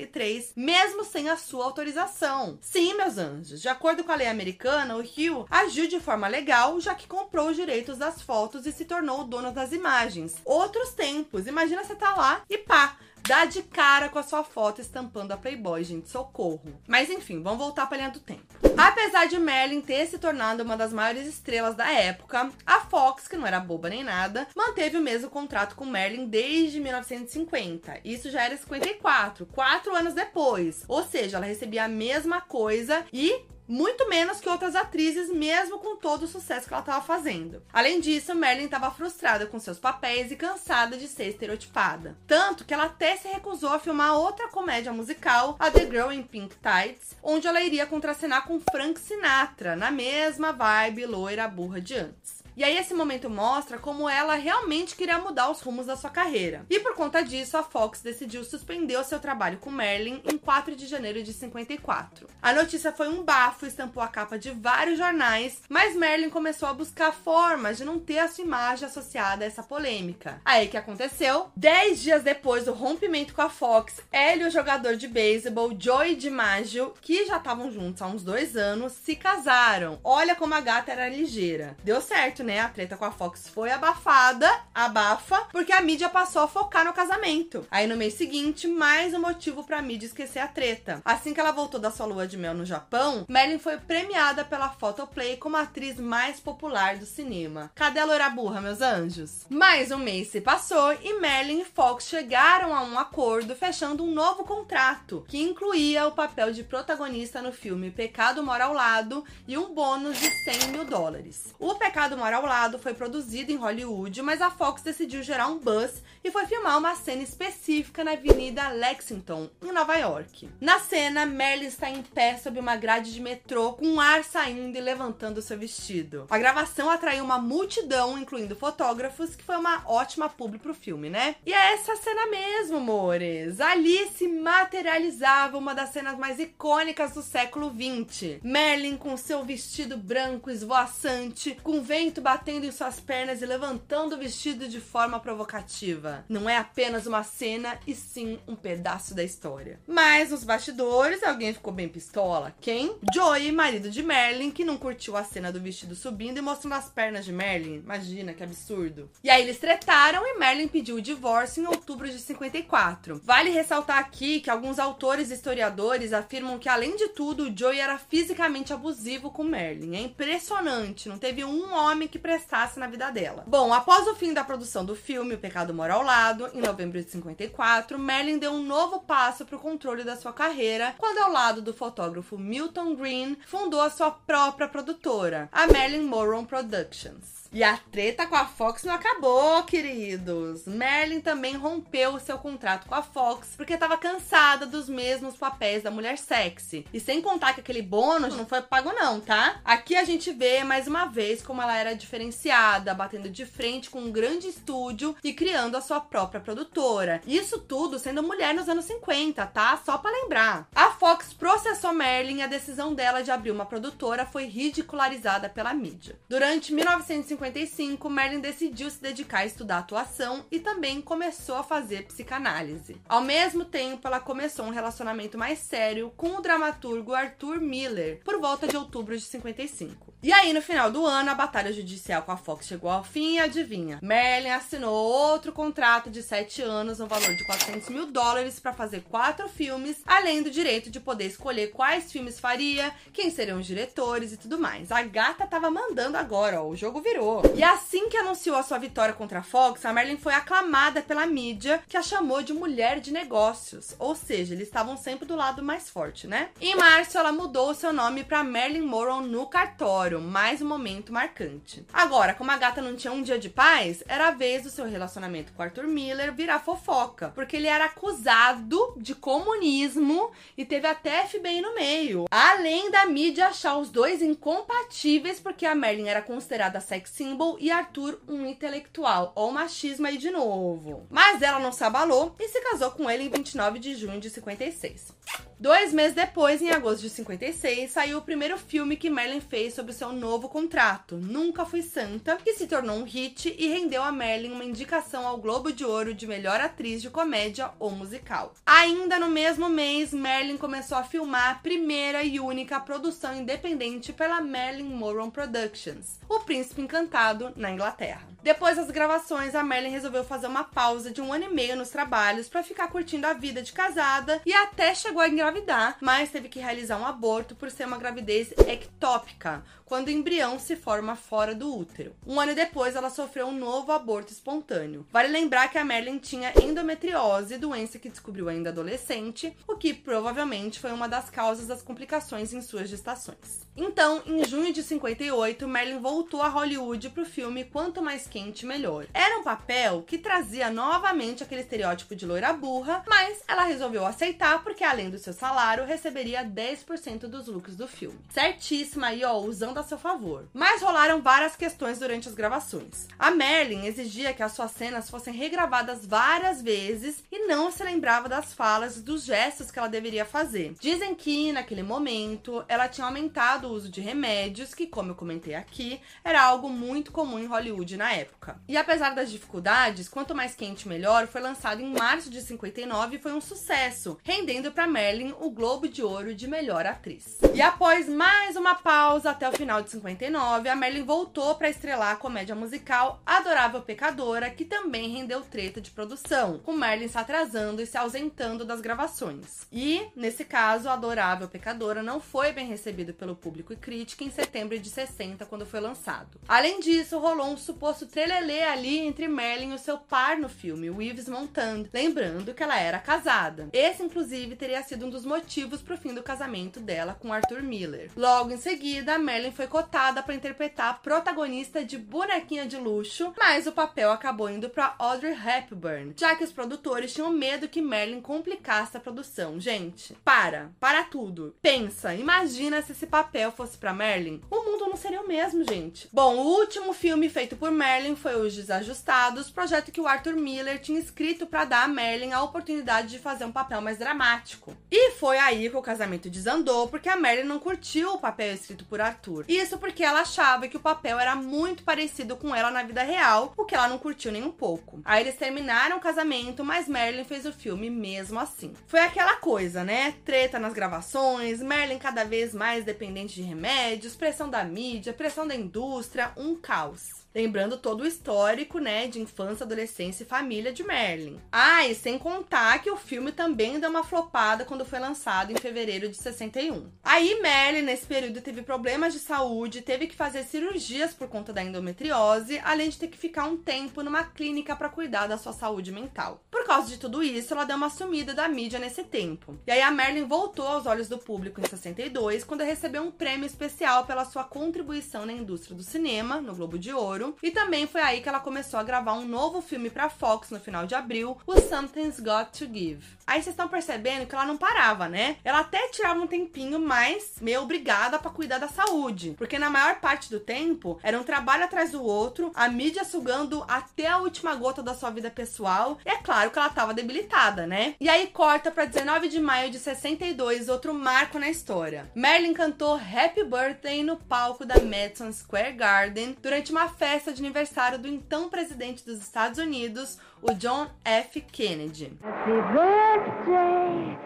mesmo 0.56 1.04
sem 1.04 1.28
a 1.28 1.36
sua 1.36 1.64
autorização. 1.64 2.58
Sim, 2.60 2.94
meus 2.94 3.16
anjos, 3.16 3.60
de 3.60 3.68
acordo 3.68 4.04
com 4.04 4.12
a 4.12 4.16
lei 4.16 4.26
americana, 4.26 4.96
o 4.96 5.00
Hugh 5.00 5.46
agiu 5.50 5.86
de 5.86 6.00
forma 6.00 6.28
legal, 6.28 6.80
já 6.80 6.94
que 6.94 7.06
comprou 7.06 7.48
os 7.48 7.56
direitos 7.56 7.98
das 7.98 8.20
fotos 8.20 8.66
e 8.66 8.72
se 8.72 8.84
tornou 8.84 9.20
o 9.20 9.24
dono 9.24 9.52
das 9.52 9.72
imagens. 9.72 10.34
Outros 10.44 10.90
tempos, 10.90 11.46
imagina 11.46 11.84
você 11.84 11.94
tá 11.94 12.14
lá 12.14 12.42
e 12.50 12.58
pá, 12.58 12.96
dá 13.26 13.46
de 13.46 13.62
cara 13.62 14.08
com 14.08 14.18
a 14.18 14.22
sua 14.22 14.44
foto 14.44 14.80
estampando 14.80 15.32
a 15.32 15.36
Playboy, 15.36 15.82
gente, 15.82 16.10
socorro. 16.10 16.78
Mas 16.86 17.10
enfim, 17.10 17.42
vamos 17.42 17.58
voltar 17.58 17.86
pra 17.86 17.96
linha 17.96 18.10
do 18.10 18.20
tempo. 18.20 18.54
Apesar 18.76 19.26
de 19.26 19.38
Merlin 19.38 19.80
ter 19.80 20.06
se 20.06 20.18
tornado 20.18 20.62
uma 20.62 20.76
das 20.76 20.92
maiores 20.92 21.26
estrelas 21.26 21.74
da 21.74 21.90
época, 21.90 22.50
a 22.66 22.80
Fox, 22.80 23.26
que 23.26 23.36
não 23.36 23.46
era 23.46 23.60
boba 23.60 23.88
nem 23.88 24.04
nada, 24.04 24.46
manteve 24.54 24.98
o 24.98 25.02
mesmo 25.02 25.30
contrato 25.30 25.74
com 25.74 25.86
Merlin 25.86 26.26
desde 26.26 26.80
1950. 26.80 28.00
Isso 28.04 28.30
já 28.30 28.42
era 28.42 28.56
54, 28.56 29.46
quatro 29.46 29.94
anos 29.94 30.14
depois. 30.14 30.84
Ou 30.86 31.02
seja, 31.02 31.38
ela 31.38 31.46
recebia 31.46 31.84
a 31.84 31.88
mesma 31.88 32.40
coisa 32.40 33.04
e 33.12 33.42
muito 33.66 34.08
menos 34.08 34.40
que 34.40 34.48
outras 34.48 34.74
atrizes, 34.74 35.30
mesmo 35.30 35.78
com 35.78 35.96
todo 35.96 36.24
o 36.24 36.28
sucesso 36.28 36.66
que 36.66 36.74
ela 36.74 36.80
estava 36.80 37.04
fazendo. 37.04 37.62
Além 37.72 38.00
disso, 38.00 38.34
Marilyn 38.34 38.66
estava 38.66 38.90
frustrada 38.90 39.46
com 39.46 39.58
seus 39.58 39.78
papéis 39.78 40.30
e 40.30 40.36
cansada 40.36 40.96
de 40.96 41.08
ser 41.08 41.28
estereotipada. 41.28 42.16
Tanto 42.26 42.64
que 42.64 42.74
ela 42.74 42.84
até 42.84 43.16
se 43.16 43.28
recusou 43.28 43.70
a 43.70 43.78
filmar 43.78 44.14
outra 44.14 44.48
comédia 44.48 44.92
musical, 44.92 45.56
a 45.58 45.70
The 45.70 45.86
Girl 45.86 46.12
in 46.12 46.22
Pink 46.22 46.56
Tights, 46.56 47.16
onde 47.22 47.46
ela 47.46 47.62
iria 47.62 47.86
contracenar 47.86 48.46
com 48.46 48.60
Frank 48.60 49.00
Sinatra, 49.00 49.74
na 49.74 49.90
mesma 49.90 50.52
vibe 50.52 51.06
loira 51.06 51.48
burra 51.48 51.80
de 51.80 51.94
antes. 51.94 52.43
E 52.56 52.62
aí 52.62 52.76
esse 52.76 52.94
momento 52.94 53.30
mostra 53.30 53.78
como 53.78 54.08
ela 54.08 54.34
realmente 54.34 54.94
queria 54.94 55.18
mudar 55.18 55.50
os 55.50 55.60
rumos 55.60 55.86
da 55.86 55.96
sua 55.96 56.10
carreira. 56.10 56.66
E 56.68 56.78
por 56.80 56.94
conta 56.94 57.22
disso, 57.22 57.56
a 57.56 57.62
Fox 57.62 58.00
decidiu 58.00 58.44
suspender 58.44 58.96
o 58.96 59.04
seu 59.04 59.18
trabalho 59.18 59.58
com 59.58 59.70
Marilyn 59.70 60.20
em 60.24 60.36
4 60.36 60.76
de 60.76 60.86
janeiro 60.86 61.22
de 61.22 61.32
54. 61.32 62.28
A 62.42 62.52
notícia 62.52 62.92
foi 62.92 63.08
um 63.08 63.22
bafo, 63.22 63.66
estampou 63.66 64.02
a 64.02 64.08
capa 64.08 64.38
de 64.38 64.50
vários 64.50 64.98
jornais, 64.98 65.62
mas 65.68 65.96
Marilyn 65.96 66.30
começou 66.30 66.68
a 66.68 66.74
buscar 66.74 67.12
formas 67.12 67.78
de 67.78 67.84
não 67.84 67.98
ter 67.98 68.18
a 68.18 68.28
sua 68.28 68.44
imagem 68.44 68.86
associada 68.86 69.44
a 69.44 69.46
essa 69.46 69.62
polêmica. 69.62 70.40
Aí 70.44 70.68
que 70.68 70.76
aconteceu? 70.76 71.50
Dez 71.56 72.00
dias 72.00 72.22
depois 72.22 72.64
do 72.64 72.72
rompimento 72.72 73.32
com 73.32 73.42
a 73.42 73.48
Fox, 73.48 74.00
ela 74.12 74.42
e 74.42 74.46
o 74.46 74.50
jogador 74.50 74.96
de 74.96 75.08
beisebol 75.08 75.74
Joey 75.78 76.16
DiMaggio, 76.16 76.94
que 77.00 77.24
já 77.26 77.36
estavam 77.36 77.70
juntos 77.70 78.02
há 78.02 78.06
uns 78.06 78.22
dois 78.22 78.56
anos, 78.56 78.92
se 78.92 79.16
casaram. 79.16 79.98
Olha 80.04 80.34
como 80.34 80.54
a 80.54 80.60
gata 80.60 80.92
era 80.92 81.08
ligeira. 81.08 81.76
Deu 81.82 82.00
certo, 82.00 82.43
né? 82.44 82.60
A 82.60 82.68
treta 82.68 82.96
com 82.96 83.04
a 83.04 83.10
Fox 83.10 83.48
foi 83.48 83.70
abafada, 83.70 84.48
abafa, 84.74 85.48
porque 85.50 85.72
a 85.72 85.80
mídia 85.80 86.08
passou 86.08 86.42
a 86.42 86.48
focar 86.48 86.84
no 86.84 86.92
casamento. 86.92 87.66
Aí 87.70 87.86
no 87.86 87.96
mês 87.96 88.14
seguinte, 88.14 88.68
mais 88.68 89.14
um 89.14 89.20
motivo 89.20 89.64
pra 89.64 89.82
mídia 89.82 90.06
esquecer 90.06 90.38
a 90.38 90.46
treta. 90.46 91.00
Assim 91.04 91.32
que 91.32 91.40
ela 91.40 91.50
voltou 91.50 91.80
da 91.80 91.90
sua 91.90 92.06
lua 92.06 92.26
de 92.26 92.36
mel 92.36 92.54
no 92.54 92.64
Japão, 92.64 93.24
Marilyn 93.28 93.58
foi 93.58 93.78
premiada 93.78 94.44
pela 94.44 94.68
Photoplay 94.68 95.36
como 95.36 95.56
a 95.56 95.62
atriz 95.62 95.98
mais 95.98 96.38
popular 96.38 96.96
do 96.96 97.06
cinema. 97.06 97.72
Cadê 97.74 98.00
a 98.00 98.04
loira 98.04 98.28
burra, 98.30 98.60
meus 98.60 98.80
anjos? 98.80 99.46
Mais 99.48 99.90
um 99.90 99.98
mês 99.98 100.28
se 100.28 100.40
passou 100.40 100.92
e 101.02 101.18
Marilyn 101.20 101.62
e 101.62 101.64
Fox 101.64 102.06
chegaram 102.06 102.74
a 102.74 102.82
um 102.82 102.98
acordo 102.98 103.56
fechando 103.56 104.04
um 104.04 104.10
novo 104.12 104.44
contrato, 104.44 105.24
que 105.26 105.40
incluía 105.40 106.06
o 106.06 106.12
papel 106.12 106.52
de 106.52 106.62
protagonista 106.62 107.40
no 107.40 107.52
filme 107.52 107.90
Pecado 107.90 108.42
Mora 108.42 108.64
ao 108.64 108.74
Lado 108.74 109.24
e 109.48 109.56
um 109.56 109.74
bônus 109.74 110.18
de 110.18 110.28
100 110.44 110.68
mil 110.68 110.84
dólares. 110.84 111.54
O 111.58 111.74
Pecado 111.76 112.16
Mora 112.16 112.33
ao 112.34 112.44
Lado 112.44 112.78
foi 112.78 112.94
produzido 112.94 113.52
em 113.52 113.56
Hollywood, 113.56 114.20
mas 114.22 114.42
a 114.42 114.50
Fox 114.50 114.82
decidiu 114.82 115.22
gerar 115.22 115.46
um 115.46 115.58
buzz 115.58 116.02
e 116.22 116.30
foi 116.30 116.46
filmar 116.46 116.78
uma 116.78 116.94
cena 116.96 117.22
específica 117.22 118.02
na 118.02 118.12
Avenida 118.12 118.68
Lexington, 118.70 119.48
em 119.62 119.70
Nova 119.70 119.94
York. 119.96 120.48
Na 120.60 120.80
cena, 120.80 121.24
Marilyn 121.26 121.66
está 121.66 121.88
em 121.88 122.02
pé 122.02 122.36
sob 122.36 122.58
uma 122.58 122.76
grade 122.76 123.12
de 123.12 123.20
metrô 123.20 123.74
com 123.74 123.86
um 123.86 124.00
ar 124.00 124.24
saindo 124.24 124.76
e 124.76 124.80
levantando 124.80 125.42
seu 125.42 125.58
vestido. 125.58 126.26
A 126.30 126.38
gravação 126.38 126.90
atraiu 126.90 127.24
uma 127.24 127.38
multidão, 127.38 128.18
incluindo 128.18 128.56
fotógrafos, 128.56 129.36
que 129.36 129.44
foi 129.44 129.56
uma 129.56 129.82
ótima 129.86 130.28
publi 130.28 130.58
pro 130.58 130.74
filme, 130.74 131.08
né? 131.08 131.36
E 131.46 131.52
é 131.52 131.74
essa 131.74 131.94
cena 131.96 132.26
mesmo, 132.26 132.78
amores. 132.78 133.60
Ali 133.60 134.08
se 134.08 134.26
materializava 134.26 135.58
uma 135.58 135.74
das 135.74 135.90
cenas 135.90 136.18
mais 136.18 136.38
icônicas 136.38 137.12
do 137.12 137.22
século 137.22 137.70
XX. 137.70 138.40
Merlin 138.42 138.96
com 138.96 139.16
seu 139.16 139.44
vestido 139.44 139.96
branco 139.96 140.50
esvoaçante, 140.50 141.56
com 141.62 141.82
vento 141.82 142.20
batendo 142.24 142.64
em 142.64 142.72
suas 142.72 142.98
pernas 142.98 143.42
e 143.42 143.46
levantando 143.46 144.14
o 144.14 144.18
vestido 144.18 144.66
de 144.66 144.80
forma 144.80 145.20
provocativa. 145.20 146.24
Não 146.26 146.48
é 146.48 146.56
apenas 146.56 147.06
uma 147.06 147.22
cena, 147.22 147.78
e 147.86 147.94
sim 147.94 148.40
um 148.48 148.56
pedaço 148.56 149.14
da 149.14 149.22
história. 149.22 149.78
Mas 149.86 150.30
nos 150.30 150.42
bastidores, 150.42 151.22
alguém 151.22 151.52
ficou 151.52 151.70
bem 151.70 151.86
pistola. 151.86 152.54
Quem? 152.62 152.96
Joey, 153.12 153.52
marido 153.52 153.90
de 153.90 154.02
Merlin, 154.02 154.50
que 154.50 154.64
não 154.64 154.78
curtiu 154.78 155.18
a 155.18 155.22
cena 155.22 155.52
do 155.52 155.60
vestido 155.60 155.94
subindo 155.94 156.38
e 156.38 156.40
mostrando 156.40 156.72
as 156.72 156.88
pernas 156.88 157.26
de 157.26 157.32
Merlin. 157.32 157.76
Imagina 157.76 158.32
que 158.32 158.42
absurdo. 158.42 159.10
E 159.22 159.28
aí 159.28 159.42
eles 159.42 159.58
tretaram 159.58 160.26
e 160.26 160.38
Merlin 160.38 160.66
pediu 160.66 160.96
o 160.96 161.02
divórcio 161.02 161.62
em 161.62 161.66
outubro 161.66 162.08
de 162.08 162.18
54. 162.18 163.20
Vale 163.22 163.50
ressaltar 163.50 163.98
aqui 163.98 164.40
que 164.40 164.48
alguns 164.48 164.78
autores 164.78 165.30
e 165.30 165.34
historiadores 165.34 166.14
afirmam 166.14 166.58
que, 166.58 166.70
além 166.70 166.96
de 166.96 167.08
tudo, 167.08 167.52
Joey 167.54 167.80
era 167.80 167.98
fisicamente 167.98 168.72
abusivo 168.72 169.30
com 169.30 169.44
Merlin. 169.44 169.94
É 169.94 170.00
impressionante, 170.00 171.06
não 171.06 171.18
teve 171.18 171.44
um 171.44 171.70
homem 171.74 172.08
que 172.14 172.18
prestasse 172.20 172.78
na 172.78 172.86
vida 172.86 173.10
dela. 173.10 173.42
Bom, 173.44 173.74
após 173.74 174.06
o 174.06 174.14
fim 174.14 174.32
da 174.32 174.44
produção 174.44 174.84
do 174.84 174.94
filme 174.94 175.34
O 175.34 175.38
Pecado 175.38 175.74
Mora 175.74 175.94
ao 175.94 176.02
Lado, 176.04 176.48
em 176.54 176.60
novembro 176.60 177.02
de 177.02 177.10
54, 177.10 177.98
Merlin 177.98 178.38
deu 178.38 178.52
um 178.52 178.62
novo 178.62 179.00
passo 179.00 179.44
para 179.44 179.56
o 179.56 179.58
controle 179.58 180.04
da 180.04 180.16
sua 180.16 180.32
carreira, 180.32 180.94
quando, 180.96 181.18
ao 181.18 181.32
lado 181.32 181.60
do 181.60 181.74
fotógrafo 181.74 182.38
Milton 182.38 182.94
Green, 182.94 183.36
fundou 183.48 183.80
a 183.80 183.90
sua 183.90 184.12
própria 184.12 184.68
produtora, 184.68 185.48
a 185.50 185.66
Merlin 185.66 186.04
Moron 186.04 186.44
Productions. 186.44 187.43
E 187.54 187.62
a 187.62 187.76
treta 187.76 188.26
com 188.26 188.34
a 188.34 188.46
Fox 188.46 188.82
não 188.82 188.92
acabou, 188.92 189.62
queridos. 189.62 190.66
Merlin 190.66 191.20
também 191.20 191.54
rompeu 191.54 192.14
o 192.14 192.18
seu 192.18 192.36
contrato 192.36 192.88
com 192.88 192.96
a 192.96 193.00
Fox 193.02 193.54
porque 193.56 193.74
estava 193.74 193.96
cansada 193.96 194.66
dos 194.66 194.88
mesmos 194.88 195.36
papéis 195.36 195.84
da 195.84 195.90
mulher 195.90 196.18
sexy. 196.18 196.84
E 196.92 196.98
sem 196.98 197.22
contar 197.22 197.54
que 197.54 197.60
aquele 197.60 197.80
bônus 197.80 198.36
não 198.36 198.44
foi 198.44 198.60
pago 198.60 198.92
não, 198.92 199.20
tá? 199.20 199.60
Aqui 199.64 199.94
a 199.94 200.02
gente 200.02 200.32
vê 200.32 200.64
mais 200.64 200.88
uma 200.88 201.04
vez 201.04 201.42
como 201.42 201.62
ela 201.62 201.78
era 201.78 201.94
diferenciada, 201.94 202.92
batendo 202.92 203.30
de 203.30 203.46
frente 203.46 203.88
com 203.88 204.00
um 204.00 204.10
grande 204.10 204.48
estúdio 204.48 205.14
e 205.22 205.32
criando 205.32 205.76
a 205.76 205.80
sua 205.80 206.00
própria 206.00 206.40
produtora. 206.40 207.22
Isso 207.24 207.60
tudo 207.60 208.00
sendo 208.00 208.20
mulher 208.20 208.52
nos 208.52 208.68
anos 208.68 208.86
50, 208.86 209.46
tá? 209.46 209.80
Só 209.86 209.96
para 209.96 210.10
lembrar. 210.10 210.66
A 210.74 210.90
Fox 210.90 211.32
processou 211.32 211.92
Merlin 211.92 212.38
e 212.38 212.42
a 212.42 212.48
decisão 212.48 212.92
dela 212.92 213.22
de 213.22 213.30
abrir 213.30 213.52
uma 213.52 213.64
produtora 213.64 214.26
foi 214.26 214.46
ridicularizada 214.46 215.48
pela 215.48 215.72
mídia. 215.72 216.18
Durante 216.28 216.74
1950 216.74 217.43
1955, 217.44 218.08
Merlin 218.08 218.40
decidiu 218.40 218.90
se 218.90 219.02
dedicar 219.02 219.40
a 219.40 219.46
estudar 219.46 219.78
atuação 219.78 220.46
e 220.50 220.58
também 220.58 221.00
começou 221.02 221.56
a 221.56 221.62
fazer 221.62 222.06
psicanálise. 222.06 222.96
Ao 223.08 223.20
mesmo 223.20 223.64
tempo, 223.64 224.06
ela 224.06 224.20
começou 224.20 224.64
um 224.64 224.70
relacionamento 224.70 225.36
mais 225.36 225.58
sério 225.58 226.12
com 226.16 226.36
o 226.36 226.40
dramaturgo 226.40 227.12
Arthur 227.12 227.60
Miller, 227.60 228.20
por 228.24 228.40
volta 228.40 228.66
de 228.66 228.76
outubro 228.76 229.16
de 229.16 229.24
55. 229.24 230.13
E 230.24 230.32
aí, 230.32 230.54
no 230.54 230.62
final 230.62 230.90
do 230.90 231.04
ano, 231.04 231.30
a 231.30 231.34
batalha 231.34 231.70
judicial 231.70 232.22
com 232.22 232.32
a 232.32 232.36
Fox 232.38 232.66
chegou 232.66 232.90
ao 232.90 233.04
fim 233.04 233.34
e 233.34 233.40
adivinha? 233.40 233.98
Merlin 234.00 234.52
assinou 234.52 234.94
outro 234.94 235.52
contrato 235.52 236.08
de 236.08 236.22
7 236.22 236.62
anos 236.62 236.98
no 236.98 237.06
valor 237.06 237.36
de 237.36 237.44
400 237.44 237.90
mil 237.90 238.06
dólares 238.06 238.58
para 238.58 238.72
fazer 238.72 239.02
quatro 239.02 239.46
filmes, 239.50 239.98
além 240.06 240.42
do 240.42 240.50
direito 240.50 240.88
de 240.88 240.98
poder 240.98 241.26
escolher 241.26 241.72
quais 241.72 242.10
filmes 242.10 242.40
faria, 242.40 242.90
quem 243.12 243.30
seriam 243.30 243.58
os 243.58 243.66
diretores 243.66 244.32
e 244.32 244.38
tudo 244.38 244.58
mais. 244.58 244.90
A 244.90 245.02
gata 245.02 245.46
tava 245.46 245.70
mandando 245.70 246.16
agora, 246.16 246.62
ó, 246.62 246.68
o 246.68 246.74
jogo 246.74 247.02
virou. 247.02 247.42
E 247.54 247.62
assim 247.62 248.08
que 248.08 248.16
anunciou 248.16 248.56
a 248.56 248.62
sua 248.62 248.78
vitória 248.78 249.12
contra 249.12 249.40
a 249.40 249.42
Fox, 249.42 249.84
a 249.84 249.92
Merlin 249.92 250.16
foi 250.16 250.32
aclamada 250.32 251.02
pela 251.02 251.26
mídia, 251.26 251.82
que 251.86 251.98
a 251.98 252.02
chamou 252.02 252.42
de 252.42 252.54
mulher 252.54 252.98
de 252.98 253.12
negócios. 253.12 253.94
Ou 253.98 254.14
seja, 254.14 254.54
eles 254.54 254.68
estavam 254.68 254.96
sempre 254.96 255.26
do 255.26 255.36
lado 255.36 255.62
mais 255.62 255.90
forte, 255.90 256.26
né? 256.26 256.48
Em 256.62 256.74
março, 256.74 257.18
ela 257.18 257.30
mudou 257.30 257.72
o 257.72 257.74
seu 257.74 257.92
nome 257.92 258.24
para 258.24 258.42
Merlin 258.42 258.80
Moron 258.80 259.20
no 259.20 259.46
cartório, 259.46 260.13
mais 260.20 260.60
um 260.60 260.68
momento 260.68 261.12
marcante. 261.12 261.84
Agora, 261.92 262.34
como 262.34 262.50
a 262.50 262.56
gata 262.56 262.80
não 262.80 262.96
tinha 262.96 263.12
um 263.12 263.22
dia 263.22 263.38
de 263.38 263.48
paz, 263.48 264.02
era 264.08 264.28
a 264.28 264.30
vez 264.30 264.62
do 264.62 264.70
seu 264.70 264.84
relacionamento 264.86 265.52
com 265.52 265.62
Arthur 265.62 265.86
Miller 265.86 266.34
virar 266.34 266.58
fofoca, 266.58 267.32
porque 267.34 267.56
ele 267.56 267.66
era 267.66 267.86
acusado 267.86 268.94
de 268.96 269.14
comunismo 269.14 270.30
e 270.56 270.64
teve 270.64 270.86
até 270.86 271.26
FBI 271.26 271.60
no 271.60 271.74
meio. 271.74 272.24
Além 272.30 272.90
da 272.90 273.06
mídia 273.06 273.48
achar 273.48 273.76
os 273.76 273.90
dois 273.90 274.22
incompatíveis, 274.22 275.40
porque 275.40 275.66
a 275.66 275.74
Merlin 275.74 276.08
era 276.08 276.22
considerada 276.22 276.80
sex 276.80 277.10
symbol 277.10 277.56
e 277.60 277.70
Arthur 277.70 278.20
um 278.28 278.46
intelectual. 278.46 279.32
Ou 279.34 279.50
machismo 279.50 280.06
aí 280.06 280.16
de 280.16 280.30
novo. 280.30 281.06
Mas 281.10 281.42
ela 281.42 281.58
não 281.58 281.72
se 281.72 281.84
abalou 281.84 282.34
e 282.38 282.48
se 282.48 282.60
casou 282.60 282.90
com 282.90 283.10
ele 283.10 283.24
em 283.24 283.28
29 283.28 283.78
de 283.78 283.94
junho 283.94 284.20
de 284.20 284.30
56. 284.30 285.12
Dois 285.58 285.94
meses 285.94 286.14
depois, 286.14 286.60
em 286.60 286.70
agosto 286.70 287.00
de 287.00 287.08
56, 287.08 287.90
saiu 287.90 288.18
o 288.18 288.22
primeiro 288.22 288.58
filme 288.58 288.96
que 288.96 289.08
Merlin 289.08 289.40
fez 289.40 289.72
sobre 289.72 289.94
seu 289.94 290.12
novo 290.12 290.48
contrato, 290.48 291.16
Nunca 291.16 291.64
Fui 291.64 291.80
Santa, 291.80 292.36
que 292.36 292.52
se 292.52 292.66
tornou 292.66 292.98
um 292.98 293.04
hit 293.04 293.54
e 293.56 293.68
rendeu 293.68 294.02
a 294.02 294.12
Merlin 294.12 294.52
uma 294.52 294.64
indicação 294.64 295.26
ao 295.26 295.38
Globo 295.38 295.72
de 295.72 295.84
Ouro 295.84 296.12
de 296.12 296.26
melhor 296.26 296.60
atriz 296.60 297.00
de 297.00 297.08
comédia 297.08 297.70
ou 297.78 297.90
musical. 297.90 298.52
Ainda 298.66 299.18
no 299.18 299.30
mesmo 299.30 299.68
mês, 299.70 300.12
Merlin 300.12 300.58
começou 300.58 300.98
a 300.98 301.04
filmar 301.04 301.52
a 301.52 301.54
primeira 301.54 302.22
e 302.22 302.38
única 302.40 302.78
produção 302.80 303.34
independente 303.34 304.12
pela 304.12 304.40
Merlin 304.42 304.84
Moron 304.84 305.30
Productions, 305.30 306.18
O 306.28 306.40
Príncipe 306.40 306.82
Encantado, 306.82 307.52
na 307.56 307.70
Inglaterra. 307.70 308.34
Depois 308.42 308.76
das 308.76 308.90
gravações, 308.90 309.54
a 309.54 309.62
Merlin 309.62 309.88
resolveu 309.88 310.22
fazer 310.22 310.48
uma 310.48 310.64
pausa 310.64 311.10
de 311.10 311.22
um 311.22 311.32
ano 311.32 311.46
e 311.46 311.48
meio 311.48 311.76
nos 311.76 311.88
trabalhos 311.88 312.46
para 312.46 312.62
ficar 312.62 312.88
curtindo 312.88 313.26
a 313.26 313.32
vida 313.32 313.62
de 313.62 313.72
casada 313.72 314.42
e 314.44 314.52
até 314.52 314.94
chegou 315.14 315.22
a 315.22 315.28
engravidar, 315.28 315.96
mas 316.00 316.30
teve 316.30 316.48
que 316.48 316.58
realizar 316.58 316.98
um 316.98 317.06
aborto 317.06 317.54
por 317.54 317.70
ser 317.70 317.86
uma 317.86 317.96
gravidez 317.96 318.52
ectópica, 318.66 319.62
quando 319.84 320.08
o 320.08 320.10
embrião 320.10 320.58
se 320.58 320.74
forma 320.74 321.14
fora 321.14 321.54
do 321.54 321.72
útero. 321.72 322.16
Um 322.26 322.40
ano 322.40 322.52
depois, 322.52 322.96
ela 322.96 323.08
sofreu 323.08 323.46
um 323.46 323.56
novo 323.56 323.92
aborto 323.92 324.32
espontâneo. 324.32 325.06
Vale 325.12 325.28
lembrar 325.28 325.68
que 325.68 325.78
a 325.78 325.84
Merlin 325.84 326.18
tinha 326.18 326.52
endometriose, 326.60 327.58
doença 327.58 327.96
que 327.96 328.08
descobriu 328.08 328.48
ainda 328.48 328.70
adolescente, 328.70 329.56
o 329.68 329.76
que 329.76 329.94
provavelmente 329.94 330.80
foi 330.80 330.90
uma 330.90 331.08
das 331.08 331.30
causas 331.30 331.68
das 331.68 331.80
complicações 331.80 332.52
em 332.52 332.60
suas 332.60 332.88
gestações. 332.88 333.64
Então, 333.76 334.22
em 334.24 334.44
junho 334.44 334.72
de 334.72 334.82
58, 334.82 335.66
Merlin 335.66 335.98
voltou 335.98 336.40
a 336.42 336.48
Hollywood 336.48 337.10
para 337.10 337.24
o 337.24 337.26
filme 337.26 337.64
Quanto 337.64 338.00
Mais 338.00 338.26
Quente, 338.26 338.64
Melhor. 338.64 339.06
Era 339.12 339.38
um 339.38 339.42
papel 339.42 340.02
que 340.06 340.16
trazia 340.16 340.70
novamente 340.70 341.42
aquele 341.42 341.60
estereótipo 341.60 342.14
de 342.14 342.24
loira 342.24 342.52
burra, 342.52 343.02
mas 343.08 343.42
ela 343.48 343.64
resolveu 343.64 344.06
aceitar 344.06 344.62
porque, 344.62 344.84
além 344.84 345.03
dos 345.10 345.22
seus 345.22 345.36
salário, 345.36 345.84
receberia 345.84 346.44
10% 346.44 347.20
dos 347.26 347.46
lucros 347.46 347.76
do 347.76 347.86
filme. 347.86 348.18
Certíssima 348.30 349.08
aí, 349.08 349.24
ó, 349.24 349.38
usando 349.38 349.78
a 349.78 349.82
seu 349.82 349.98
favor. 349.98 350.48
Mas 350.52 350.82
rolaram 350.82 351.22
várias 351.22 351.56
questões 351.56 351.98
durante 351.98 352.28
as 352.28 352.34
gravações. 352.34 353.06
A 353.18 353.30
Merlin 353.30 353.86
exigia 353.86 354.32
que 354.32 354.42
as 354.42 354.52
suas 354.52 354.70
cenas 354.72 355.10
fossem 355.10 355.32
regravadas 355.34 356.06
várias 356.06 356.62
vezes 356.62 357.22
e 357.30 357.46
não 357.46 357.70
se 357.70 357.82
lembrava 357.82 358.28
das 358.28 358.52
falas 358.52 358.96
e 358.96 359.00
dos 359.02 359.24
gestos 359.24 359.70
que 359.70 359.78
ela 359.78 359.88
deveria 359.88 360.24
fazer. 360.24 360.74
Dizem 360.80 361.14
que, 361.14 361.52
naquele 361.52 361.82
momento, 361.82 362.64
ela 362.68 362.88
tinha 362.88 363.06
aumentado 363.06 363.68
o 363.68 363.72
uso 363.72 363.88
de 363.88 364.00
remédios, 364.00 364.74
que, 364.74 364.86
como 364.86 365.10
eu 365.10 365.14
comentei 365.14 365.54
aqui, 365.54 366.00
era 366.22 366.42
algo 366.42 366.68
muito 366.68 367.12
comum 367.12 367.38
em 367.38 367.46
Hollywood 367.46 367.96
na 367.96 368.12
época. 368.12 368.60
E 368.68 368.76
apesar 368.76 369.14
das 369.14 369.30
dificuldades, 369.30 370.08
quanto 370.08 370.34
mais 370.34 370.54
quente 370.54 370.88
melhor, 370.88 371.26
foi 371.26 371.40
lançado 371.40 371.80
em 371.80 371.92
março 371.92 372.30
de 372.30 372.40
59 372.40 373.16
e 373.16 373.18
foi 373.18 373.32
um 373.32 373.40
sucesso, 373.40 374.18
rendendo 374.22 374.72
para 374.72 374.86
Merlin 374.94 375.34
o 375.40 375.50
Globo 375.50 375.88
de 375.88 376.04
Ouro 376.04 376.32
de 376.32 376.46
melhor 376.46 376.86
atriz. 376.86 377.38
E 377.52 377.60
após 377.60 378.08
mais 378.08 378.54
uma 378.54 378.76
pausa 378.76 379.30
até 379.30 379.48
o 379.48 379.52
final 379.52 379.82
de 379.82 379.90
59, 379.90 380.68
a 380.68 380.76
Merlin 380.76 381.02
voltou 381.02 381.56
para 381.56 381.68
estrelar 381.68 382.12
a 382.12 382.16
comédia 382.16 382.54
musical 382.54 383.20
Adorável 383.26 383.82
Pecadora, 383.82 384.48
que 384.50 384.64
também 384.64 385.10
rendeu 385.10 385.40
treta 385.40 385.80
de 385.80 385.90
produção, 385.90 386.60
com 386.60 386.72
Merlin 386.72 387.08
se 387.08 387.18
atrasando 387.18 387.82
e 387.82 387.86
se 387.86 387.98
ausentando 387.98 388.64
das 388.64 388.80
gravações. 388.80 389.66
E, 389.72 390.00
nesse 390.14 390.44
caso, 390.44 390.88
Adorável 390.88 391.48
Pecadora 391.48 392.00
não 392.00 392.20
foi 392.20 392.52
bem 392.52 392.68
recebido 392.68 393.12
pelo 393.12 393.34
público 393.34 393.72
e 393.72 393.76
crítica 393.76 394.22
em 394.22 394.30
setembro 394.30 394.78
de 394.78 394.90
60, 394.90 395.44
quando 395.46 395.66
foi 395.66 395.80
lançado. 395.80 396.38
Além 396.46 396.78
disso, 396.78 397.18
rolou 397.18 397.48
um 397.48 397.56
suposto 397.56 398.06
trelelê 398.06 398.62
ali 398.62 398.98
entre 399.00 399.26
Merlin 399.26 399.72
e 399.72 399.74
o 399.74 399.78
seu 399.78 399.98
par 399.98 400.36
no 400.36 400.48
filme, 400.48 400.88
o 400.88 401.02
Yves 401.02 401.28
Montand, 401.28 401.88
lembrando 401.92 402.54
que 402.54 402.62
ela 402.62 402.78
era 402.78 403.00
casada. 403.00 403.68
Esse, 403.72 404.00
inclusive, 404.00 404.54
teria 404.54 404.83
sido 404.84 405.06
um 405.06 405.10
dos 405.10 405.24
motivos 405.24 405.82
pro 405.82 405.96
fim 405.96 406.14
do 406.14 406.22
casamento 406.22 406.80
dela 406.80 407.16
com 407.18 407.32
Arthur 407.32 407.62
Miller. 407.62 408.10
Logo 408.16 408.52
em 408.52 408.56
seguida, 408.56 409.18
Merlin 409.18 409.50
foi 409.50 409.66
cotada 409.66 410.22
para 410.22 410.34
interpretar 410.34 410.90
a 410.90 410.94
protagonista 410.94 411.84
de 411.84 411.98
Bonequinha 411.98 412.66
de 412.66 412.76
Luxo, 412.76 413.32
mas 413.38 413.66
o 413.66 413.72
papel 413.72 414.10
acabou 414.10 414.48
indo 414.48 414.68
para 414.68 414.94
Audrey 414.98 415.32
Hepburn, 415.32 416.14
já 416.16 416.36
que 416.36 416.44
os 416.44 416.52
produtores 416.52 417.12
tinham 417.12 417.30
medo 417.30 417.68
que 417.68 417.82
Merlin 417.82 418.20
complicasse 418.20 418.96
a 418.96 419.00
produção. 419.00 419.58
Gente, 419.58 420.14
para, 420.24 420.70
para 420.78 421.04
tudo. 421.04 421.54
Pensa, 421.62 422.14
imagina 422.14 422.82
se 422.82 422.92
esse 422.92 423.06
papel 423.06 423.50
fosse 423.50 423.78
para 423.78 423.94
Merlin. 423.94 424.40
O 424.50 424.62
mundo 424.62 424.86
não 424.86 424.96
seria 424.96 425.20
o 425.20 425.28
mesmo, 425.28 425.64
gente. 425.64 426.08
Bom, 426.12 426.36
o 426.36 426.58
último 426.58 426.92
filme 426.92 427.28
feito 427.28 427.56
por 427.56 427.70
Merlin 427.70 428.16
foi 428.16 428.34
Os 428.34 428.54
Desajustados, 428.54 429.50
projeto 429.50 429.90
que 429.90 430.00
o 430.00 430.06
Arthur 430.06 430.36
Miller 430.36 430.80
tinha 430.80 431.00
escrito 431.00 431.46
para 431.46 431.64
dar 431.64 431.84
a 431.84 431.88
Merlin 431.88 432.32
a 432.32 432.42
oportunidade 432.42 433.08
de 433.08 433.18
fazer 433.18 433.44
um 433.44 433.52
papel 433.52 433.80
mais 433.80 433.98
dramático. 433.98 434.73
E 434.90 435.12
foi 435.12 435.38
aí 435.38 435.68
que 435.68 435.76
o 435.76 435.82
casamento 435.82 436.30
desandou, 436.30 436.88
porque 436.88 437.08
a 437.08 437.16
Merlin 437.16 437.48
não 437.48 437.58
curtiu 437.58 438.14
o 438.14 438.18
papel 438.18 438.54
escrito 438.54 438.84
por 438.84 439.00
Arthur. 439.00 439.44
Isso 439.48 439.78
porque 439.78 440.04
ela 440.04 440.20
achava 440.20 440.68
que 440.68 440.76
o 440.76 440.80
papel 440.80 441.18
era 441.18 441.34
muito 441.34 441.82
parecido 441.82 442.36
com 442.36 442.54
ela 442.54 442.70
na 442.70 442.82
vida 442.82 443.02
real, 443.02 443.52
o 443.56 443.64
que 443.64 443.74
ela 443.74 443.88
não 443.88 443.98
curtiu 443.98 444.30
nem 444.30 444.42
um 444.42 444.52
pouco. 444.52 445.00
Aí 445.04 445.22
eles 445.22 445.36
terminaram 445.36 445.96
o 445.96 446.00
casamento, 446.00 446.64
mas 446.64 446.88
Merlin 446.88 447.24
fez 447.24 447.46
o 447.46 447.52
filme 447.52 447.90
mesmo 447.90 448.38
assim. 448.38 448.72
Foi 448.86 449.00
aquela 449.00 449.36
coisa, 449.36 449.82
né? 449.82 450.14
Treta 450.24 450.58
nas 450.58 450.72
gravações, 450.72 451.60
Merlin 451.60 451.98
cada 451.98 452.24
vez 452.24 452.54
mais 452.54 452.84
dependente 452.84 453.34
de 453.34 453.42
remédios, 453.42 454.16
pressão 454.16 454.48
da 454.48 454.64
mídia, 454.64 455.12
pressão 455.12 455.46
da 455.46 455.54
indústria, 455.54 456.32
um 456.36 456.54
caos. 456.56 457.23
Lembrando 457.34 457.76
todo 457.76 458.02
o 458.02 458.06
histórico, 458.06 458.78
né, 458.78 459.08
de 459.08 459.20
infância, 459.20 459.64
adolescência 459.64 460.22
e 460.22 460.26
família 460.26 460.72
de 460.72 460.84
Merlin. 460.84 461.40
Ah, 461.50 461.84
e 461.84 461.92
sem 461.92 462.16
contar 462.16 462.80
que 462.80 462.88
o 462.88 462.96
filme 462.96 463.32
também 463.32 463.80
deu 463.80 463.90
uma 463.90 464.04
flopada 464.04 464.64
quando 464.64 464.84
foi 464.84 465.00
lançado 465.00 465.50
em 465.50 465.56
fevereiro 465.56 466.08
de 466.08 466.16
61. 466.16 466.92
Aí 467.02 467.40
Merlin, 467.42 467.82
nesse 467.82 468.06
período, 468.06 468.40
teve 468.40 468.62
problemas 468.62 469.12
de 469.12 469.18
saúde, 469.18 469.82
teve 469.82 470.06
que 470.06 470.14
fazer 470.14 470.44
cirurgias 470.44 471.12
por 471.12 471.26
conta 471.26 471.52
da 471.52 471.60
endometriose, 471.60 472.60
além 472.60 472.88
de 472.88 472.98
ter 472.98 473.08
que 473.08 473.18
ficar 473.18 473.46
um 473.46 473.56
tempo 473.56 474.00
numa 474.04 474.22
clínica 474.22 474.76
para 474.76 474.88
cuidar 474.88 475.26
da 475.26 475.36
sua 475.36 475.52
saúde 475.52 475.90
mental. 475.90 476.40
Por 476.52 476.64
causa 476.64 476.88
de 476.88 476.98
tudo 476.98 477.20
isso, 477.20 477.52
ela 477.52 477.64
deu 477.64 477.76
uma 477.76 477.90
sumida 477.90 478.32
da 478.32 478.46
mídia 478.46 478.78
nesse 478.78 479.02
tempo. 479.02 479.58
E 479.66 479.72
aí 479.72 479.82
a 479.82 479.90
Merlin 479.90 480.24
voltou 480.24 480.68
aos 480.68 480.86
olhos 480.86 481.08
do 481.08 481.18
público 481.18 481.60
em 481.60 481.66
62, 481.66 482.44
quando 482.44 482.62
recebeu 482.62 483.02
um 483.02 483.10
prêmio 483.10 483.44
especial 483.44 484.06
pela 484.06 484.24
sua 484.24 484.44
contribuição 484.44 485.26
na 485.26 485.32
indústria 485.32 485.76
do 485.76 485.82
cinema, 485.82 486.40
no 486.40 486.54
Globo 486.54 486.78
de 486.78 486.92
Ouro 486.92 487.23
e 487.42 487.50
também 487.50 487.86
foi 487.86 488.00
aí 488.00 488.20
que 488.20 488.28
ela 488.28 488.40
começou 488.40 488.78
a 488.78 488.82
gravar 488.82 489.14
um 489.14 489.24
novo 489.24 489.62
filme 489.62 489.88
para 489.88 490.10
Fox 490.10 490.50
no 490.50 490.60
final 490.60 490.86
de 490.86 490.94
abril, 490.94 491.38
o 491.46 491.60
Something's 491.60 492.20
Got 492.20 492.58
to 492.58 492.66
Give. 492.66 493.04
Aí 493.26 493.42
vocês 493.42 493.54
estão 493.54 493.68
percebendo 493.68 494.26
que 494.26 494.34
ela 494.34 494.44
não 494.44 494.56
parava, 494.56 495.08
né? 495.08 495.36
Ela 495.44 495.60
até 495.60 495.88
tirava 495.88 496.20
um 496.20 496.26
tempinho, 496.26 496.78
mas 496.78 497.36
meio 497.40 497.62
obrigada 497.62 498.18
para 498.18 498.30
cuidar 498.30 498.58
da 498.58 498.68
saúde, 498.68 499.34
porque 499.38 499.58
na 499.58 499.70
maior 499.70 499.96
parte 500.00 500.30
do 500.30 500.40
tempo 500.40 500.98
era 501.02 501.18
um 501.18 501.24
trabalho 501.24 501.64
atrás 501.64 501.92
do 501.92 502.02
outro, 502.02 502.52
a 502.54 502.68
mídia 502.68 503.04
sugando 503.04 503.64
até 503.66 504.06
a 504.06 504.18
última 504.18 504.54
gota 504.54 504.82
da 504.82 504.94
sua 504.94 505.10
vida 505.10 505.30
pessoal. 505.30 505.98
E 506.04 506.10
é 506.10 506.16
claro 506.18 506.50
que 506.50 506.58
ela 506.58 506.68
tava 506.68 506.92
debilitada, 506.92 507.66
né? 507.66 507.94
E 507.98 508.08
aí 508.08 508.26
corta 508.26 508.70
para 508.70 508.84
19 508.84 509.28
de 509.28 509.40
maio 509.40 509.70
de 509.70 509.78
62, 509.78 510.68
outro 510.68 510.92
marco 510.92 511.38
na 511.38 511.48
história. 511.48 512.10
Marilyn 512.14 512.52
cantou 512.52 512.94
Happy 512.94 513.44
Birthday 513.44 514.02
no 514.02 514.16
palco 514.16 514.64
da 514.64 514.80
Madison 514.80 515.32
Square 515.32 515.72
Garden 515.72 516.36
durante 516.42 516.70
uma 516.70 516.88
festa 516.88 517.13
festa 517.14 517.32
de 517.32 517.40
aniversário 517.40 517.96
do 517.96 518.08
então 518.08 518.48
presidente 518.48 519.04
dos 519.04 519.20
Estados 519.20 519.60
Unidos, 519.60 520.18
o 520.42 520.52
John 520.52 520.88
F. 521.04 521.40
Kennedy. 521.42 522.18
Happy 522.24 522.50
birthday, 522.72 524.18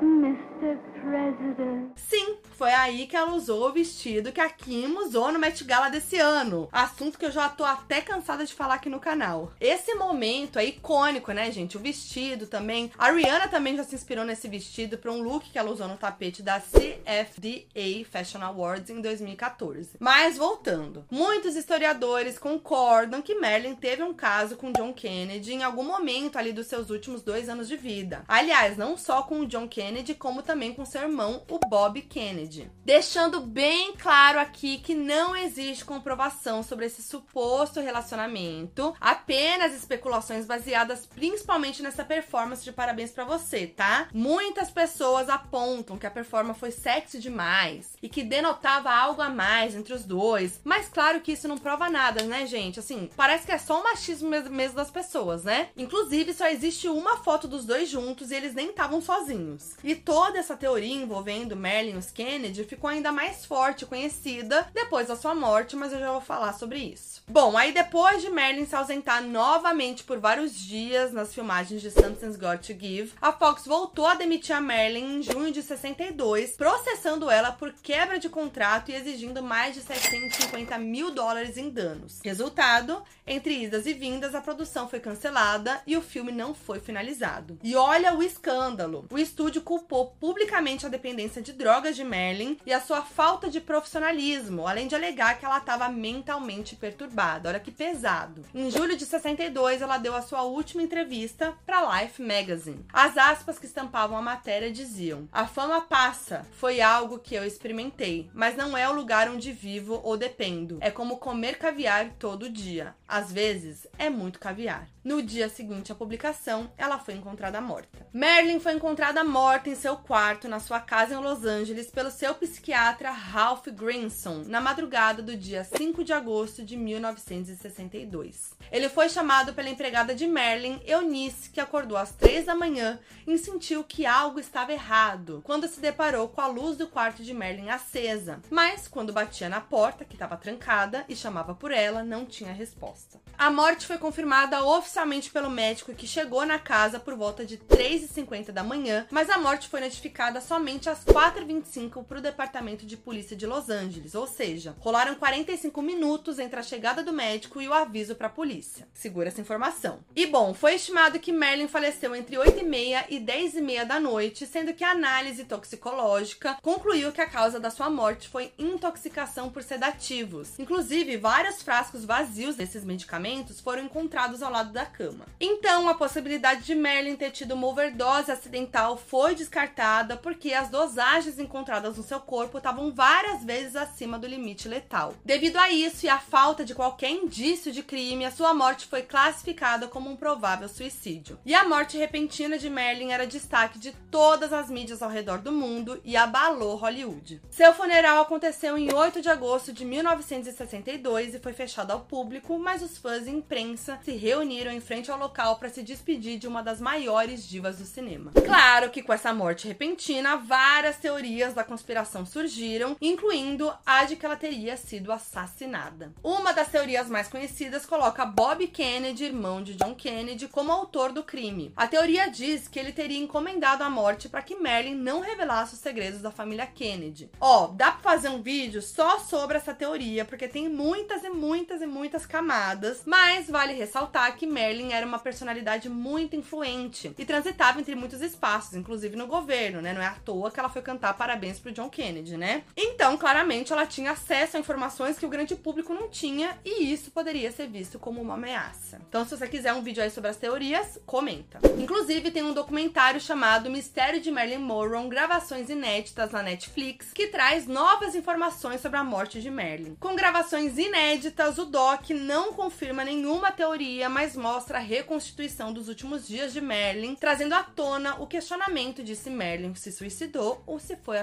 Mr. 0.00 0.78
President. 1.02 1.92
Sim, 1.96 2.38
foi 2.58 2.72
aí 2.72 3.06
que 3.06 3.16
ela 3.16 3.34
usou 3.34 3.68
o 3.68 3.72
vestido 3.72 4.32
que 4.32 4.40
a 4.40 4.50
Kim 4.50 4.92
usou 4.96 5.30
no 5.30 5.38
Met 5.38 5.62
Gala 5.62 5.88
desse 5.88 6.18
ano. 6.18 6.68
Assunto 6.72 7.16
que 7.16 7.24
eu 7.24 7.30
já 7.30 7.48
tô 7.48 7.62
até 7.62 8.00
cansada 8.00 8.44
de 8.44 8.52
falar 8.52 8.74
aqui 8.74 8.88
no 8.88 8.98
canal. 8.98 9.52
Esse 9.60 9.94
momento 9.94 10.58
é 10.58 10.64
icônico, 10.64 11.30
né, 11.30 11.52
gente? 11.52 11.76
O 11.76 11.80
vestido 11.80 12.48
também. 12.48 12.90
A 12.98 13.12
Rihanna 13.12 13.46
também 13.46 13.76
já 13.76 13.84
se 13.84 13.94
inspirou 13.94 14.24
nesse 14.24 14.48
vestido 14.48 14.98
para 14.98 15.12
um 15.12 15.22
look 15.22 15.48
que 15.48 15.56
ela 15.56 15.70
usou 15.70 15.86
no 15.86 15.96
tapete 15.96 16.42
da 16.42 16.58
CFDA 16.58 18.04
Fashion 18.10 18.42
Awards 18.42 18.90
em 18.90 19.00
2014. 19.00 19.90
Mas 20.00 20.36
voltando, 20.36 21.04
muitos 21.08 21.54
historiadores 21.54 22.40
concordam 22.40 23.22
que 23.22 23.36
Marilyn 23.36 23.76
teve 23.76 24.02
um 24.02 24.12
caso 24.12 24.56
com 24.56 24.72
John 24.72 24.92
Kennedy 24.92 25.54
em 25.54 25.62
algum 25.62 25.84
momento 25.84 26.36
ali 26.36 26.52
dos 26.52 26.66
seus 26.66 26.90
últimos 26.90 27.22
dois 27.22 27.48
anos 27.48 27.68
de 27.68 27.76
vida. 27.76 28.24
Aliás, 28.26 28.76
não 28.76 28.96
só 28.96 29.22
com 29.22 29.42
o 29.42 29.46
John 29.46 29.68
Kennedy, 29.68 30.16
como 30.16 30.42
também 30.42 30.74
com 30.74 30.84
seu 30.84 31.02
irmão, 31.02 31.44
o 31.48 31.60
Bob 31.68 32.02
Kennedy. 32.02 32.47
Kennedy, 32.48 32.70
deixando 32.84 33.40
bem 33.40 33.92
claro 33.92 34.40
aqui 34.40 34.78
que 34.78 34.94
não 34.94 35.36
existe 35.36 35.84
comprovação 35.84 36.62
sobre 36.62 36.86
esse 36.86 37.02
suposto 37.02 37.80
relacionamento, 37.80 38.94
apenas 39.00 39.74
especulações 39.74 40.46
baseadas 40.46 41.06
principalmente 41.06 41.82
nessa 41.82 42.04
performance 42.04 42.64
de 42.64 42.72
Parabéns 42.72 43.10
para 43.10 43.24
você, 43.24 43.66
tá? 43.66 44.08
Muitas 44.12 44.70
pessoas 44.70 45.28
apontam 45.28 45.98
que 45.98 46.06
a 46.06 46.10
performance 46.10 46.58
foi 46.58 46.70
sexy 46.70 47.18
demais 47.18 47.96
e 48.02 48.08
que 48.08 48.22
denotava 48.22 48.90
algo 48.90 49.20
a 49.20 49.28
mais 49.28 49.74
entre 49.74 49.92
os 49.92 50.04
dois, 50.04 50.60
mas 50.64 50.88
claro 50.88 51.20
que 51.20 51.32
isso 51.32 51.48
não 51.48 51.58
prova 51.58 51.90
nada, 51.90 52.22
né, 52.22 52.46
gente? 52.46 52.78
Assim, 52.78 53.10
parece 53.16 53.44
que 53.44 53.52
é 53.52 53.58
só 53.58 53.80
o 53.80 53.84
machismo 53.84 54.28
mesmo 54.28 54.76
das 54.76 54.90
pessoas, 54.90 55.44
né? 55.44 55.68
Inclusive, 55.76 56.32
só 56.32 56.46
existe 56.46 56.88
uma 56.88 57.18
foto 57.18 57.46
dos 57.46 57.66
dois 57.66 57.88
juntos 57.88 58.30
e 58.30 58.34
eles 58.34 58.54
nem 58.54 58.70
estavam 58.70 59.00
sozinhos. 59.00 59.74
E 59.82 59.94
toda 59.94 60.38
essa 60.38 60.56
teoria 60.56 60.94
envolvendo 60.94 61.56
Merlin 61.56 61.94
e 61.94 61.96
os 61.96 62.10
Kennedy 62.10 62.37
Kennedy 62.38 62.62
ficou 62.62 62.88
ainda 62.88 63.10
mais 63.10 63.44
forte 63.44 63.82
e 63.82 63.86
conhecida 63.86 64.68
depois 64.72 65.08
da 65.08 65.16
sua 65.16 65.34
morte, 65.34 65.74
mas 65.74 65.92
eu 65.92 65.98
já 65.98 66.12
vou 66.12 66.20
falar 66.20 66.52
sobre 66.52 66.78
isso. 66.78 67.20
Bom, 67.26 67.58
aí 67.58 67.72
depois 67.72 68.22
de 68.22 68.30
Merlin 68.30 68.64
se 68.64 68.76
ausentar 68.76 69.22
novamente 69.24 70.04
por 70.04 70.18
vários 70.18 70.56
dias 70.56 71.12
nas 71.12 71.34
filmagens 71.34 71.82
de 71.82 71.90
Something's 71.90 72.36
Got 72.36 72.58
to 72.58 72.78
Give, 72.78 73.12
a 73.20 73.32
Fox 73.32 73.66
voltou 73.66 74.06
a 74.06 74.14
demitir 74.14 74.54
a 74.54 74.60
Merlin 74.60 75.18
em 75.18 75.22
junho 75.22 75.52
de 75.52 75.62
62, 75.62 76.52
processando 76.52 77.28
ela 77.28 77.50
por 77.50 77.72
quebra 77.82 78.20
de 78.20 78.28
contrato 78.28 78.90
e 78.90 78.94
exigindo 78.94 79.42
mais 79.42 79.74
de 79.74 79.80
750 79.80 80.78
mil 80.78 81.10
dólares 81.10 81.58
em 81.58 81.68
danos. 81.68 82.20
Resultado, 82.24 83.02
entre 83.26 83.64
idas 83.64 83.84
e 83.84 83.92
vindas, 83.92 84.34
a 84.34 84.40
produção 84.40 84.88
foi 84.88 85.00
cancelada 85.00 85.82
e 85.86 85.96
o 85.96 86.02
filme 86.02 86.30
não 86.30 86.54
foi 86.54 86.78
finalizado. 86.78 87.58
E 87.64 87.74
olha 87.74 88.14
o 88.14 88.22
escândalo! 88.22 89.06
O 89.10 89.18
estúdio 89.18 89.60
culpou 89.60 90.14
publicamente 90.20 90.86
a 90.86 90.88
dependência 90.88 91.42
de 91.42 91.52
drogas 91.52 91.96
de 91.96 92.04
Merlin 92.04 92.27
Marilyn 92.28 92.58
e 92.66 92.72
a 92.72 92.80
sua 92.80 93.02
falta 93.02 93.48
de 93.48 93.60
profissionalismo, 93.60 94.66
além 94.66 94.86
de 94.86 94.94
alegar 94.94 95.38
que 95.38 95.46
ela 95.46 95.58
estava 95.58 95.88
mentalmente 95.88 96.76
perturbada. 96.76 97.48
Olha 97.48 97.60
que 97.60 97.70
pesado. 97.70 98.44
Em 98.54 98.70
julho 98.70 98.96
de 98.96 99.06
62, 99.06 99.80
ela 99.80 99.96
deu 99.96 100.14
a 100.14 100.20
sua 100.20 100.42
última 100.42 100.82
entrevista 100.82 101.54
para 101.64 102.02
Life 102.02 102.22
Magazine. 102.22 102.84
As 102.92 103.16
aspas 103.16 103.58
que 103.58 103.66
estampavam 103.66 104.16
a 104.16 104.22
matéria 104.22 104.70
diziam: 104.70 105.26
A 105.32 105.46
fama 105.46 105.80
passa, 105.80 106.46
foi 106.52 106.80
algo 106.80 107.18
que 107.18 107.34
eu 107.34 107.44
experimentei, 107.44 108.30
mas 108.34 108.56
não 108.56 108.76
é 108.76 108.88
o 108.88 108.94
lugar 108.94 109.30
onde 109.30 109.52
vivo 109.52 110.00
ou 110.04 110.16
dependo. 110.16 110.78
É 110.80 110.90
como 110.90 111.16
comer 111.16 111.56
caviar 111.58 112.10
todo 112.18 112.50
dia. 112.50 112.94
Às 113.06 113.32
vezes 113.32 113.86
é 113.98 114.10
muito 114.10 114.38
caviar. 114.38 114.86
No 115.02 115.22
dia 115.22 115.48
seguinte 115.48 115.90
à 115.90 115.94
publicação, 115.94 116.70
ela 116.76 116.98
foi 116.98 117.14
encontrada 117.14 117.62
morta. 117.62 118.06
Marilyn 118.12 118.60
foi 118.60 118.74
encontrada 118.74 119.24
morta 119.24 119.70
em 119.70 119.74
seu 119.74 119.96
quarto 119.96 120.46
na 120.46 120.60
sua 120.60 120.80
casa 120.80 121.14
em 121.14 121.16
Los 121.16 121.46
Angeles 121.46 121.90
pelo 121.90 122.10
seu 122.18 122.34
psiquiatra 122.34 123.12
Ralph 123.12 123.68
Grinson 123.68 124.42
na 124.48 124.60
madrugada 124.60 125.22
do 125.22 125.36
dia 125.36 125.62
5 125.62 126.02
de 126.02 126.12
agosto 126.12 126.64
de 126.64 126.76
1962. 126.76 128.54
Ele 128.72 128.88
foi 128.88 129.08
chamado 129.08 129.54
pela 129.54 129.68
empregada 129.68 130.12
de 130.12 130.26
Marilyn, 130.26 130.80
Eunice, 130.84 131.48
que 131.48 131.60
acordou 131.60 131.96
às 131.96 132.10
3 132.10 132.46
da 132.46 132.56
manhã 132.56 132.98
e 133.24 133.38
sentiu 133.38 133.84
que 133.84 134.04
algo 134.04 134.40
estava 134.40 134.72
errado 134.72 135.42
quando 135.44 135.68
se 135.68 135.78
deparou 135.78 136.26
com 136.26 136.40
a 136.40 136.48
luz 136.48 136.76
do 136.76 136.88
quarto 136.88 137.22
de 137.22 137.32
Marilyn 137.32 137.70
acesa. 137.70 138.40
Mas 138.50 138.88
quando 138.88 139.12
batia 139.12 139.48
na 139.48 139.60
porta, 139.60 140.04
que 140.04 140.16
estava 140.16 140.36
trancada, 140.36 141.04
e 141.08 141.14
chamava 141.14 141.54
por 141.54 141.70
ela, 141.70 142.02
não 142.02 142.26
tinha 142.26 142.52
resposta. 142.52 143.20
A 143.38 143.48
morte 143.48 143.86
foi 143.86 143.96
confirmada 143.96 144.64
oficialmente 144.64 145.30
pelo 145.30 145.48
médico 145.48 145.94
que 145.94 146.08
chegou 146.08 146.44
na 146.44 146.58
casa 146.58 146.98
por 146.98 147.14
volta 147.14 147.46
de 147.46 147.56
3h50 147.58 148.50
da 148.50 148.64
manhã, 148.64 149.06
mas 149.12 149.30
a 149.30 149.38
morte 149.38 149.68
foi 149.68 149.78
notificada 149.78 150.40
somente 150.40 150.90
às 150.90 151.04
4h25 151.04 152.07
para 152.08 152.18
o 152.18 152.22
Departamento 152.22 152.86
de 152.86 152.96
Polícia 152.96 153.36
de 153.36 153.46
Los 153.46 153.68
Angeles, 153.68 154.14
ou 154.14 154.26
seja, 154.26 154.74
rolaram 154.80 155.14
45 155.14 155.82
minutos 155.82 156.38
entre 156.38 156.58
a 156.58 156.62
chegada 156.62 157.02
do 157.02 157.12
médico 157.12 157.60
e 157.60 157.68
o 157.68 157.74
aviso 157.74 158.14
para 158.14 158.28
a 158.28 158.30
polícia. 158.30 158.88
Segura 158.94 159.28
essa 159.28 159.40
informação. 159.40 160.00
E 160.16 160.26
bom, 160.26 160.54
foi 160.54 160.74
estimado 160.74 161.18
que 161.18 161.32
Merlin 161.32 161.68
faleceu 161.68 162.14
entre 162.14 162.36
8h30 162.36 163.04
e 163.10 163.20
10h30 163.20 163.84
da 163.84 164.00
noite, 164.00 164.46
sendo 164.46 164.72
que 164.72 164.82
a 164.82 164.92
análise 164.92 165.44
toxicológica 165.44 166.56
concluiu 166.62 167.12
que 167.12 167.20
a 167.20 167.28
causa 167.28 167.60
da 167.60 167.70
sua 167.70 167.90
morte 167.90 168.28
foi 168.28 168.52
intoxicação 168.58 169.50
por 169.50 169.62
sedativos. 169.62 170.58
Inclusive, 170.58 171.16
vários 171.16 171.62
frascos 171.62 172.04
vazios 172.04 172.56
desses 172.56 172.84
medicamentos 172.84 173.60
foram 173.60 173.84
encontrados 173.84 174.42
ao 174.42 174.50
lado 174.50 174.72
da 174.72 174.86
cama. 174.86 175.26
Então, 175.40 175.88
a 175.88 175.94
possibilidade 175.94 176.64
de 176.64 176.74
Merlin 176.74 177.16
ter 177.16 177.30
tido 177.30 177.52
uma 177.52 177.66
overdose 177.66 178.30
acidental 178.30 178.96
foi 178.96 179.34
descartada 179.34 180.16
porque 180.16 180.52
as 180.52 180.68
dosagens 180.68 181.38
encontradas 181.38 181.87
no 181.96 182.02
seu 182.02 182.20
corpo 182.20 182.58
estavam 182.58 182.92
várias 182.92 183.44
vezes 183.44 183.76
acima 183.76 184.18
do 184.18 184.26
limite 184.26 184.68
letal. 184.68 185.14
Devido 185.24 185.56
a 185.56 185.70
isso 185.70 186.06
e 186.06 186.08
à 186.08 186.18
falta 186.18 186.64
de 186.64 186.74
qualquer 186.74 187.10
indício 187.10 187.72
de 187.72 187.82
crime, 187.82 188.24
a 188.24 188.30
sua 188.30 188.52
morte 188.52 188.86
foi 188.86 189.02
classificada 189.02 189.88
como 189.88 190.10
um 190.10 190.16
provável 190.16 190.68
suicídio. 190.68 191.38
E 191.44 191.54
a 191.54 191.64
morte 191.64 191.96
repentina 191.96 192.58
de 192.58 192.68
Merlin 192.68 193.12
era 193.12 193.26
destaque 193.26 193.78
de 193.78 193.92
todas 194.10 194.52
as 194.52 194.68
mídias 194.68 195.02
ao 195.02 195.10
redor 195.10 195.38
do 195.38 195.52
mundo 195.52 196.00
e 196.04 196.16
abalou 196.16 196.76
Hollywood. 196.76 197.40
Seu 197.50 197.72
funeral 197.72 198.20
aconteceu 198.20 198.76
em 198.76 198.92
8 198.92 199.20
de 199.20 199.28
agosto 199.28 199.72
de 199.72 199.84
1962 199.84 201.34
e 201.34 201.38
foi 201.38 201.52
fechado 201.52 201.90
ao 201.90 202.00
público, 202.00 202.58
mas 202.58 202.82
os 202.82 202.98
fãs 202.98 203.26
e 203.26 203.30
imprensa 203.30 203.98
se 204.04 204.12
reuniram 204.12 204.72
em 204.72 204.80
frente 204.80 205.10
ao 205.10 205.18
local 205.18 205.56
para 205.56 205.68
se 205.68 205.82
despedir 205.82 206.38
de 206.38 206.48
uma 206.48 206.62
das 206.62 206.80
maiores 206.80 207.48
divas 207.48 207.78
do 207.78 207.84
cinema. 207.84 208.32
Claro 208.32 208.90
que 208.90 209.02
com 209.02 209.12
essa 209.12 209.32
morte 209.32 209.68
repentina, 209.68 210.36
várias 210.36 210.96
teorias 210.96 211.54
da 211.54 211.64
conspiração 211.78 212.26
surgiram, 212.26 212.96
incluindo 213.00 213.72
a 213.86 214.04
de 214.04 214.16
que 214.16 214.26
ela 214.26 214.36
teria 214.36 214.76
sido 214.76 215.12
assassinada. 215.12 216.12
Uma 216.24 216.52
das 216.52 216.68
teorias 216.68 217.08
mais 217.08 217.28
conhecidas 217.28 217.86
coloca 217.86 218.26
Bob 218.26 218.66
Kennedy, 218.66 219.26
irmão 219.26 219.62
de 219.62 219.74
John 219.74 219.94
Kennedy, 219.94 220.48
como 220.48 220.72
autor 220.72 221.12
do 221.12 221.22
crime. 221.22 221.72
A 221.76 221.86
teoria 221.86 222.28
diz 222.28 222.66
que 222.66 222.80
ele 222.80 222.90
teria 222.90 223.18
encomendado 223.18 223.84
a 223.84 223.90
morte 223.90 224.28
para 224.28 224.42
que 224.42 224.56
Merlin 224.56 224.96
não 224.96 225.20
revelasse 225.20 225.74
os 225.74 225.80
segredos 225.80 226.20
da 226.20 226.32
família 226.32 226.66
Kennedy. 226.66 227.30
Ó, 227.40 227.68
dá 227.68 227.92
para 227.92 228.02
fazer 228.02 228.28
um 228.28 228.42
vídeo 228.42 228.82
só 228.82 229.20
sobre 229.20 229.56
essa 229.56 229.72
teoria, 229.72 230.24
porque 230.24 230.48
tem 230.48 230.68
muitas 230.68 231.22
e 231.22 231.30
muitas 231.30 231.80
e 231.80 231.86
muitas 231.86 232.26
camadas, 232.26 233.02
mas 233.06 233.48
vale 233.48 233.72
ressaltar 233.72 234.36
que 234.36 234.46
Merlin 234.46 234.92
era 234.92 235.06
uma 235.06 235.20
personalidade 235.20 235.88
muito 235.88 236.34
influente 236.34 237.14
e 237.16 237.24
transitava 237.24 237.78
entre 237.78 237.94
muitos 237.94 238.20
espaços, 238.20 238.74
inclusive 238.74 239.14
no 239.14 239.28
governo, 239.28 239.80
né? 239.80 239.92
Não 239.92 240.02
é 240.02 240.06
à 240.06 240.16
toa 240.24 240.50
que 240.50 240.58
ela 240.58 240.68
foi 240.68 240.82
cantar 240.82 241.14
parabéns 241.14 241.60
pro 241.60 241.67
John 241.72 241.88
Kennedy, 241.88 242.36
né? 242.36 242.62
Então, 242.76 243.16
claramente, 243.16 243.72
ela 243.72 243.86
tinha 243.86 244.12
acesso 244.12 244.56
a 244.56 244.60
informações 244.60 245.18
que 245.18 245.26
o 245.26 245.28
grande 245.28 245.54
público 245.54 245.94
não 245.94 246.08
tinha 246.08 246.56
e 246.64 246.92
isso 246.92 247.10
poderia 247.10 247.50
ser 247.50 247.68
visto 247.68 247.98
como 247.98 248.20
uma 248.20 248.34
ameaça. 248.34 249.00
Então, 249.08 249.24
se 249.24 249.36
você 249.36 249.46
quiser 249.46 249.72
um 249.72 249.82
vídeo 249.82 250.02
aí 250.02 250.10
sobre 250.10 250.30
as 250.30 250.36
teorias, 250.36 250.98
comenta. 251.06 251.58
Inclusive, 251.78 252.30
tem 252.30 252.42
um 252.42 252.52
documentário 252.52 253.20
chamado 253.20 253.70
Mistério 253.70 254.20
de 254.20 254.30
Marilyn 254.30 254.58
Monroe, 254.58 255.08
gravações 255.08 255.70
inéditas 255.70 256.32
na 256.32 256.42
Netflix, 256.42 257.12
que 257.12 257.28
traz 257.28 257.66
novas 257.66 258.14
informações 258.14 258.80
sobre 258.80 258.98
a 258.98 259.04
morte 259.04 259.40
de 259.40 259.50
Marilyn. 259.50 259.94
Com 259.96 260.14
gravações 260.14 260.78
inéditas, 260.78 261.58
o 261.58 261.64
doc 261.64 262.10
não 262.10 262.52
confirma 262.52 263.04
nenhuma 263.04 263.52
teoria, 263.52 264.08
mas 264.08 264.36
mostra 264.36 264.78
a 264.78 264.82
reconstituição 264.82 265.72
dos 265.72 265.88
últimos 265.88 266.26
dias 266.26 266.52
de 266.52 266.60
Marilyn, 266.60 267.14
trazendo 267.14 267.54
à 267.54 267.62
tona 267.62 268.16
o 268.20 268.26
questionamento 268.26 269.02
de 269.02 269.14
se 269.14 269.30
Marilyn 269.30 269.74
se 269.74 269.92
suicidou 269.92 270.62
ou 270.66 270.78
se 270.78 270.96
foi 270.96 271.18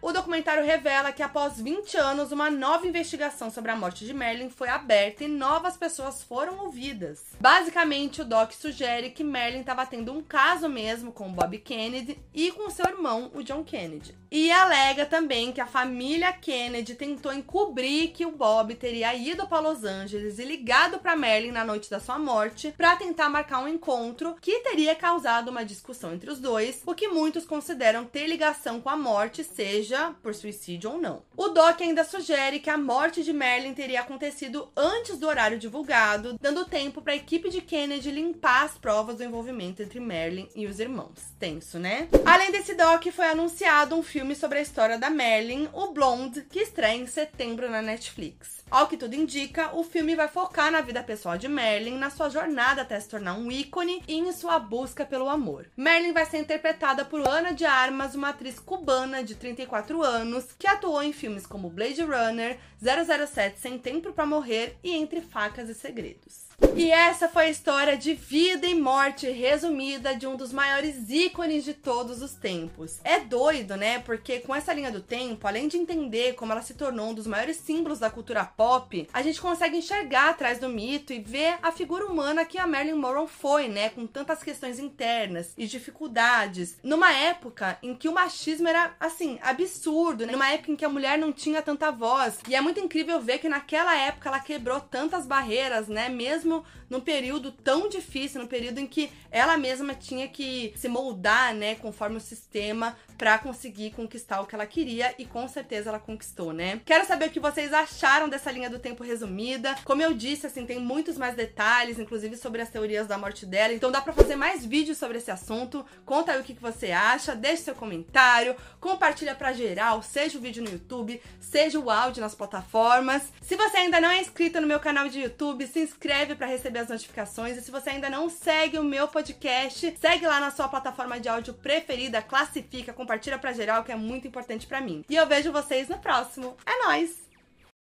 O 0.00 0.12
documentário 0.12 0.64
revela 0.64 1.12
que 1.12 1.22
após 1.22 1.60
20 1.60 1.96
anos, 1.96 2.32
uma 2.32 2.50
nova 2.50 2.86
investigação 2.86 3.50
sobre 3.50 3.70
a 3.70 3.76
morte 3.76 4.04
de 4.06 4.14
Marilyn 4.14 4.50
foi 4.50 4.68
aberta 4.68 5.24
e 5.24 5.28
novas 5.28 5.76
pessoas 5.76 6.22
foram 6.22 6.58
ouvidas. 6.64 7.22
Basicamente, 7.40 8.22
o 8.22 8.24
doc 8.24 8.52
sugere 8.52 9.10
que 9.10 9.24
Marilyn 9.24 9.60
estava 9.60 9.84
tendo 9.84 10.12
um 10.12 10.22
caso 10.22 10.68
mesmo 10.68 11.12
com 11.12 11.32
Bob 11.32 11.58
Kennedy 11.58 12.18
e 12.32 12.52
com 12.52 12.70
seu 12.70 12.86
irmão, 12.86 13.30
o 13.34 13.42
John 13.42 13.64
Kennedy. 13.64 14.14
E 14.30 14.50
alega 14.50 15.06
também 15.06 15.52
que 15.52 15.60
a 15.60 15.66
família 15.66 16.32
Kennedy 16.32 16.94
tentou 16.94 17.32
encobrir 17.32 18.10
que 18.12 18.26
o 18.26 18.32
Bob 18.32 18.74
teria 18.74 19.14
ido 19.14 19.46
para 19.46 19.60
Los 19.60 19.84
Angeles 19.84 20.38
e 20.38 20.44
ligado 20.44 20.98
para 20.98 21.16
Marilyn 21.16 21.52
na 21.52 21.64
noite 21.64 21.90
da 21.90 21.98
sua 21.98 22.18
morte 22.18 22.74
para 22.76 22.96
tentar 22.96 23.30
marcar 23.30 23.60
um 23.60 23.68
encontro 23.68 24.36
que 24.40 24.60
teria 24.60 24.94
causado 24.94 25.48
uma 25.48 25.64
discussão 25.64 26.12
entre 26.12 26.30
os 26.30 26.38
dois, 26.38 26.82
o 26.84 26.94
que 26.94 27.08
muitos 27.08 27.46
consideram 27.46 28.04
ter 28.04 28.26
ligação 28.26 28.80
com 28.80 28.90
a 28.90 28.96
morte, 28.96 29.47
seja 29.54 30.14
por 30.22 30.34
suicídio 30.34 30.92
ou 30.92 31.00
não. 31.00 31.22
O 31.36 31.48
Doc 31.48 31.80
ainda 31.80 32.04
sugere 32.04 32.60
que 32.60 32.70
a 32.70 32.78
morte 32.78 33.22
de 33.22 33.32
Marilyn 33.32 33.74
teria 33.74 34.00
acontecido 34.00 34.70
antes 34.76 35.18
do 35.18 35.26
horário 35.26 35.58
divulgado, 35.58 36.38
dando 36.40 36.64
tempo 36.64 37.02
para 37.02 37.12
a 37.12 37.16
equipe 37.16 37.50
de 37.50 37.60
Kennedy 37.60 38.10
limpar 38.10 38.64
as 38.64 38.78
provas 38.78 39.16
do 39.16 39.24
envolvimento 39.24 39.82
entre 39.82 40.00
Marilyn 40.00 40.48
e 40.54 40.66
os 40.66 40.78
irmãos. 40.80 41.18
Tenso, 41.38 41.78
né? 41.78 42.08
Além 42.24 42.50
desse 42.50 42.74
doc, 42.74 43.04
foi 43.06 43.26
anunciado 43.26 43.94
um 43.94 44.02
filme 44.02 44.34
sobre 44.34 44.58
a 44.58 44.62
história 44.62 44.98
da 44.98 45.10
Marilyn, 45.10 45.68
o 45.72 45.92
Blonde, 45.92 46.42
que 46.42 46.60
estreia 46.60 46.96
em 46.96 47.06
setembro 47.06 47.70
na 47.70 47.82
Netflix. 47.82 48.58
Ao 48.70 48.86
que 48.86 48.98
tudo 48.98 49.14
indica, 49.14 49.74
o 49.74 49.82
filme 49.82 50.14
vai 50.14 50.28
focar 50.28 50.70
na 50.70 50.82
vida 50.82 51.02
pessoal 51.02 51.38
de 51.38 51.48
Marilyn, 51.48 51.96
na 51.96 52.10
sua 52.10 52.28
jornada 52.28 52.82
até 52.82 53.00
se 53.00 53.08
tornar 53.08 53.34
um 53.34 53.50
ícone 53.50 54.02
e 54.06 54.18
em 54.18 54.30
sua 54.30 54.58
busca 54.58 55.06
pelo 55.06 55.28
amor. 55.28 55.66
Marilyn 55.74 56.12
vai 56.12 56.26
ser 56.26 56.38
interpretada 56.38 57.02
por 57.04 57.26
Ana 57.26 57.52
de 57.52 57.64
Armas, 57.64 58.14
uma 58.14 58.28
atriz 58.28 58.58
cubana 58.58 59.24
de 59.24 59.34
34 59.38 60.02
anos, 60.02 60.52
que 60.58 60.66
atuou 60.66 61.02
em 61.02 61.12
filmes 61.12 61.46
como 61.46 61.70
Blade 61.70 62.02
Runner, 62.02 62.58
007 62.80 63.58
Sem 63.58 63.78
Tempo 63.78 64.12
para 64.12 64.26
Morrer 64.26 64.76
e 64.82 64.94
Entre 64.94 65.20
Facas 65.20 65.68
e 65.68 65.74
Segredos. 65.74 66.47
E 66.78 66.92
essa 66.92 67.28
foi 67.28 67.46
a 67.46 67.50
história 67.50 67.96
de 67.96 68.14
vida 68.14 68.64
e 68.64 68.72
morte 68.72 69.28
resumida 69.28 70.14
de 70.14 70.28
um 70.28 70.36
dos 70.36 70.52
maiores 70.52 71.10
ícones 71.10 71.64
de 71.64 71.74
todos 71.74 72.22
os 72.22 72.34
tempos. 72.34 73.00
É 73.02 73.18
doido, 73.18 73.76
né? 73.76 73.98
Porque 73.98 74.38
com 74.38 74.54
essa 74.54 74.72
linha 74.72 74.90
do 74.90 75.00
tempo, 75.00 75.46
além 75.46 75.66
de 75.66 75.76
entender 75.76 76.34
como 76.34 76.52
ela 76.52 76.62
se 76.62 76.74
tornou 76.74 77.10
um 77.10 77.14
dos 77.14 77.26
maiores 77.26 77.56
símbolos 77.56 77.98
da 77.98 78.08
cultura 78.08 78.44
pop, 78.44 79.08
a 79.12 79.22
gente 79.22 79.40
consegue 79.40 79.76
enxergar 79.76 80.30
atrás 80.30 80.60
do 80.60 80.68
mito 80.68 81.12
e 81.12 81.18
ver 81.18 81.58
a 81.62 81.72
figura 81.72 82.06
humana 82.06 82.44
que 82.44 82.58
a 82.58 82.66
Marilyn 82.66 82.94
Monroe 82.94 83.26
foi, 83.26 83.66
né? 83.66 83.90
Com 83.90 84.06
tantas 84.06 84.42
questões 84.42 84.78
internas 84.78 85.54
e 85.58 85.66
dificuldades. 85.66 86.78
Numa 86.82 87.12
época 87.12 87.76
em 87.82 87.92
que 87.92 88.08
o 88.08 88.14
machismo 88.14 88.68
era, 88.68 88.94
assim, 89.00 89.38
absurdo, 89.42 90.24
né? 90.24 90.32
Numa 90.32 90.50
época 90.50 90.70
em 90.70 90.76
que 90.76 90.84
a 90.84 90.88
mulher 90.88 91.18
não 91.18 91.32
tinha 91.32 91.60
tanta 91.60 91.90
voz. 91.90 92.38
E 92.48 92.54
é 92.54 92.60
muito 92.60 92.78
incrível 92.78 93.20
ver 93.20 93.38
que 93.38 93.48
naquela 93.48 93.96
época 93.96 94.28
ela 94.28 94.38
quebrou 94.38 94.80
tantas 94.80 95.26
barreiras, 95.26 95.88
né? 95.88 96.08
Mesmo 96.08 96.47
mesmo 96.48 96.64
num 96.88 97.00
período 97.00 97.52
tão 97.52 97.88
difícil, 97.88 98.40
num 98.40 98.46
período 98.46 98.78
em 98.78 98.86
que 98.86 99.10
ela 99.30 99.58
mesma 99.58 99.94
tinha 99.94 100.26
que 100.26 100.72
se 100.74 100.88
moldar, 100.88 101.54
né, 101.54 101.74
conforme 101.74 102.16
o 102.16 102.20
sistema 102.20 102.96
para 103.18 103.36
conseguir 103.38 103.90
conquistar 103.90 104.40
o 104.40 104.46
que 104.46 104.54
ela 104.54 104.64
queria 104.64 105.12
e 105.18 105.26
com 105.26 105.46
certeza 105.48 105.90
ela 105.90 105.98
conquistou, 105.98 106.52
né? 106.52 106.80
Quero 106.86 107.04
saber 107.04 107.26
o 107.26 107.30
que 107.30 107.40
vocês 107.40 107.74
acharam 107.74 108.28
dessa 108.28 108.50
linha 108.50 108.70
do 108.70 108.78
tempo 108.78 109.02
resumida. 109.02 109.74
Como 109.84 110.00
eu 110.00 110.14
disse, 110.14 110.46
assim, 110.46 110.64
tem 110.64 110.78
muitos 110.78 111.18
mais 111.18 111.34
detalhes, 111.34 111.98
inclusive 111.98 112.36
sobre 112.36 112.62
as 112.62 112.70
teorias 112.70 113.08
da 113.08 113.18
morte 113.18 113.44
dela, 113.44 113.74
então 113.74 113.90
dá 113.90 114.00
para 114.00 114.12
fazer 114.12 114.36
mais 114.36 114.64
vídeos 114.64 114.98
sobre 114.98 115.18
esse 115.18 115.32
assunto. 115.32 115.84
Conta 116.06 116.32
aí 116.32 116.40
o 116.40 116.44
que 116.44 116.54
você 116.54 116.92
acha, 116.92 117.34
deixe 117.34 117.64
seu 117.64 117.74
comentário, 117.74 118.54
compartilha 118.80 119.34
para 119.34 119.52
geral, 119.52 120.00
seja 120.00 120.38
o 120.38 120.40
vídeo 120.40 120.62
no 120.62 120.70
YouTube, 120.70 121.20
seja 121.40 121.78
o 121.78 121.90
áudio 121.90 122.22
nas 122.22 122.36
plataformas. 122.36 123.32
Se 123.42 123.56
você 123.56 123.78
ainda 123.78 124.00
não 124.00 124.10
é 124.10 124.20
inscrito 124.20 124.60
no 124.60 124.66
meu 124.66 124.78
canal 124.78 125.08
de 125.08 125.20
YouTube, 125.20 125.66
se 125.66 125.80
inscreve 125.80 126.36
para 126.38 126.46
receber 126.46 126.78
as 126.78 126.88
notificações 126.88 127.58
e 127.58 127.60
se 127.60 127.70
você 127.70 127.90
ainda 127.90 128.08
não 128.08 128.30
segue 128.30 128.78
o 128.78 128.84
meu 128.84 129.08
podcast, 129.08 129.94
segue 130.00 130.26
lá 130.26 130.40
na 130.40 130.50
sua 130.50 130.68
plataforma 130.68 131.20
de 131.20 131.28
áudio 131.28 131.52
preferida, 131.52 132.22
classifica, 132.22 132.92
compartilha 132.92 133.38
para 133.38 133.52
geral, 133.52 133.84
que 133.84 133.92
é 133.92 133.96
muito 133.96 134.26
importante 134.26 134.66
para 134.66 134.80
mim. 134.80 135.04
E 135.08 135.16
eu 135.16 135.26
vejo 135.26 135.52
vocês 135.52 135.88
no 135.88 135.98
próximo. 135.98 136.56
É 136.64 136.86
nós. 136.86 137.27